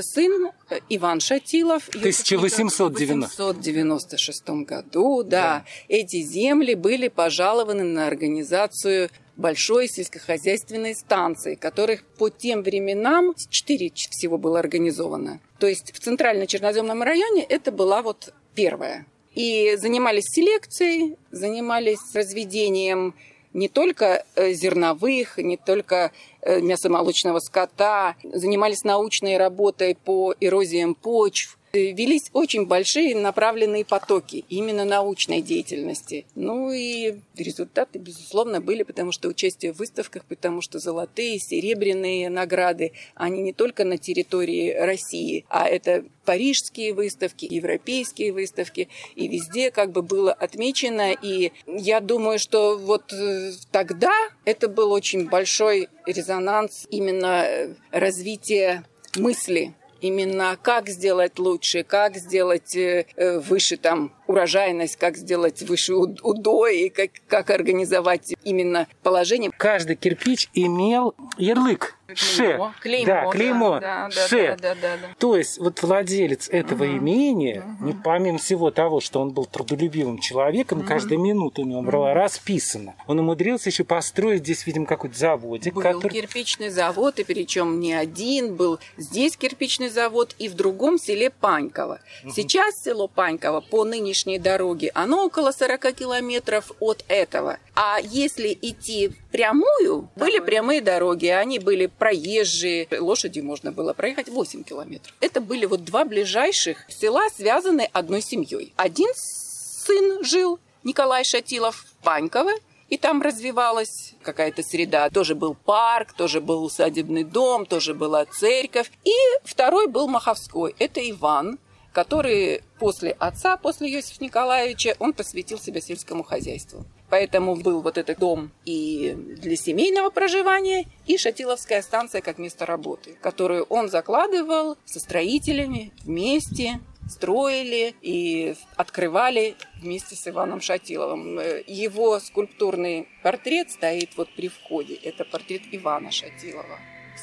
сын 0.00 0.50
э, 0.70 0.78
Иван 0.88 1.20
Шатилов. 1.20 1.84
В 1.84 1.96
1896 1.96 4.48
году, 4.64 5.22
да, 5.22 5.28
да, 5.28 5.64
эти 5.88 6.22
земли 6.22 6.74
были 6.74 7.08
пожалованы 7.08 7.84
на 7.84 8.06
организацию 8.06 9.10
большой 9.36 9.88
сельскохозяйственной 9.88 10.94
станции, 10.94 11.54
которых 11.54 12.04
по 12.04 12.30
тем 12.30 12.62
временам 12.62 13.34
четыре 13.50 13.92
всего 13.94 14.38
было 14.38 14.58
организовано. 14.58 15.40
То 15.58 15.66
есть 15.66 15.94
в 15.94 16.00
Центрально-Черноземном 16.00 17.02
районе 17.02 17.42
это 17.42 17.70
была 17.70 18.02
вот 18.02 18.32
первая. 18.54 19.06
И 19.34 19.76
занимались 19.76 20.24
селекцией, 20.30 21.16
занимались 21.30 21.98
разведением 22.14 23.14
не 23.56 23.68
только 23.68 24.24
э, 24.34 24.52
зерновых, 24.52 25.38
не 25.38 25.56
только 25.56 26.12
э, 26.42 26.60
мясомолочного 26.60 27.40
скота, 27.40 28.14
занимались 28.22 28.84
научной 28.84 29.38
работой 29.38 29.94
по 29.96 30.34
эрозиям 30.40 30.94
почв, 30.94 31.56
велись 31.78 32.30
очень 32.32 32.66
большие 32.66 33.16
направленные 33.16 33.84
потоки 33.84 34.44
именно 34.48 34.84
научной 34.84 35.40
деятельности. 35.42 36.26
Ну 36.34 36.72
и 36.72 37.16
результаты, 37.36 37.98
безусловно, 37.98 38.60
были, 38.60 38.82
потому 38.82 39.12
что 39.12 39.28
участие 39.28 39.72
в 39.72 39.78
выставках, 39.78 40.24
потому 40.24 40.60
что 40.60 40.78
золотые, 40.78 41.38
серебряные 41.38 42.28
награды, 42.30 42.92
они 43.14 43.42
не 43.42 43.52
только 43.52 43.84
на 43.84 43.98
территории 43.98 44.72
России, 44.72 45.44
а 45.48 45.68
это 45.68 46.04
парижские 46.24 46.92
выставки, 46.92 47.46
европейские 47.48 48.32
выставки, 48.32 48.88
и 49.14 49.28
везде 49.28 49.70
как 49.70 49.92
бы 49.92 50.02
было 50.02 50.32
отмечено. 50.32 51.12
И 51.12 51.52
я 51.66 52.00
думаю, 52.00 52.38
что 52.38 52.76
вот 52.76 53.12
э, 53.12 53.52
тогда 53.70 54.12
это 54.44 54.68
был 54.68 54.92
очень 54.92 55.28
большой 55.28 55.88
резонанс 56.04 56.86
именно 56.90 57.44
э, 57.44 57.74
развития 57.92 58.84
мысли 59.16 59.72
именно 60.06 60.56
как 60.60 60.88
сделать 60.88 61.38
лучше, 61.38 61.82
как 61.82 62.16
сделать 62.16 62.76
э, 62.76 63.06
э, 63.16 63.38
выше 63.38 63.76
там 63.76 64.12
урожайность, 64.26 64.96
как 64.96 65.16
сделать 65.16 65.62
выше 65.62 65.94
удой, 65.94 66.78
и 66.78 66.88
как, 66.88 67.10
как 67.28 67.50
организовать 67.50 68.34
именно 68.44 68.86
положение. 69.02 69.50
Каждый 69.56 69.96
кирпич 69.96 70.48
имел 70.54 71.14
ярлык. 71.38 71.96
Ше. 72.14 72.60
Клеймо. 72.80 73.06
Да, 73.06 73.30
клеймо. 73.30 73.80
Да, 73.80 74.08
да, 74.14 74.28
Ше. 74.28 74.56
Да, 74.60 74.74
да, 74.74 74.80
да, 74.80 74.96
да. 75.02 75.08
То 75.18 75.36
есть 75.36 75.58
вот 75.58 75.82
владелец 75.82 76.48
этого 76.48 76.84
угу. 76.84 76.98
имения, 76.98 77.64
угу. 77.80 77.96
помимо 78.04 78.38
всего 78.38 78.70
того, 78.70 79.00
что 79.00 79.20
он 79.20 79.30
был 79.30 79.44
трудолюбивым 79.44 80.18
человеком, 80.18 80.78
угу. 80.78 80.86
каждая 80.86 81.18
минута 81.18 81.62
у 81.62 81.64
него 81.64 81.80
угу. 81.80 81.90
была 81.90 82.14
расписана. 82.14 82.94
Он 83.06 83.18
умудрился 83.18 83.70
еще 83.70 83.82
построить 83.82 84.42
здесь, 84.42 84.66
видимо, 84.66 84.86
какой-то 84.86 85.18
заводик. 85.18 85.74
Был 85.74 85.82
который... 85.82 86.12
кирпичный 86.12 86.68
завод, 86.68 87.18
и 87.18 87.24
причем 87.24 87.80
не 87.80 87.92
один, 87.92 88.54
был 88.54 88.78
здесь 88.96 89.36
кирпичный 89.36 89.88
завод 89.88 90.34
и 90.38 90.48
в 90.48 90.54
другом 90.54 90.98
селе 90.98 91.30
Паньково. 91.30 91.98
Угу. 92.22 92.32
Сейчас 92.32 92.82
село 92.82 93.08
Паньково 93.08 93.60
по 93.60 93.84
нынешней 94.16 94.38
дороги, 94.38 94.90
оно 94.94 95.26
около 95.26 95.52
40 95.52 95.94
километров 95.94 96.72
от 96.80 97.04
этого. 97.08 97.58
А 97.74 97.98
если 98.02 98.56
идти 98.60 99.12
прямую, 99.30 100.08
были 100.16 100.38
прямые 100.38 100.80
дороги, 100.80 101.26
они 101.26 101.58
были 101.58 101.86
проезжие, 101.86 102.88
лошади 102.98 103.40
можно 103.40 103.72
было 103.72 103.92
проехать 103.92 104.28
8 104.28 104.64
километров. 104.64 105.14
Это 105.20 105.40
были 105.40 105.66
вот 105.66 105.84
два 105.84 106.04
ближайших 106.04 106.78
села, 106.88 107.28
связанные 107.34 107.88
одной 107.92 108.22
семьей. 108.22 108.72
Один 108.76 109.10
сын 109.14 110.24
жил, 110.24 110.58
Николай 110.84 111.24
Шатилов, 111.24 111.84
Паньково, 112.02 112.52
и 112.88 112.96
там 112.96 113.20
развивалась 113.20 114.14
какая-то 114.22 114.62
среда. 114.62 115.10
Тоже 115.10 115.34
был 115.34 115.54
парк, 115.54 116.12
тоже 116.12 116.40
был 116.40 116.64
усадебный 116.64 117.24
дом, 117.24 117.66
тоже 117.66 117.94
была 117.94 118.24
церковь. 118.26 118.90
И 119.04 119.12
второй 119.44 119.88
был 119.88 120.06
Маховской. 120.06 120.74
Это 120.78 121.00
Иван, 121.10 121.58
который 121.96 122.60
после 122.78 123.12
отца, 123.12 123.56
после 123.56 123.90
Иосифа 123.90 124.22
Николаевича, 124.22 124.96
он 124.98 125.14
посвятил 125.14 125.58
себя 125.58 125.80
сельскому 125.80 126.24
хозяйству. 126.24 126.84
Поэтому 127.08 127.56
был 127.56 127.80
вот 127.80 127.96
этот 127.96 128.18
дом 128.18 128.50
и 128.66 129.14
для 129.16 129.56
семейного 129.56 130.10
проживания, 130.10 130.84
и 131.06 131.16
Шатиловская 131.16 131.80
станция 131.80 132.20
как 132.20 132.36
место 132.36 132.66
работы, 132.66 133.16
которую 133.22 133.64
он 133.70 133.88
закладывал 133.88 134.76
со 134.84 135.00
строителями 135.00 135.90
вместе, 136.04 136.80
строили 137.08 137.94
и 138.02 138.54
открывали 138.76 139.56
вместе 139.80 140.16
с 140.16 140.28
Иваном 140.28 140.60
Шатиловым. 140.60 141.38
Его 141.66 142.20
скульптурный 142.20 143.08
портрет 143.22 143.70
стоит 143.70 144.10
вот 144.18 144.28
при 144.36 144.48
входе. 144.48 144.96
Это 144.96 145.24
портрет 145.24 145.62
Ивана 145.72 146.10
Шатилова, 146.10 146.78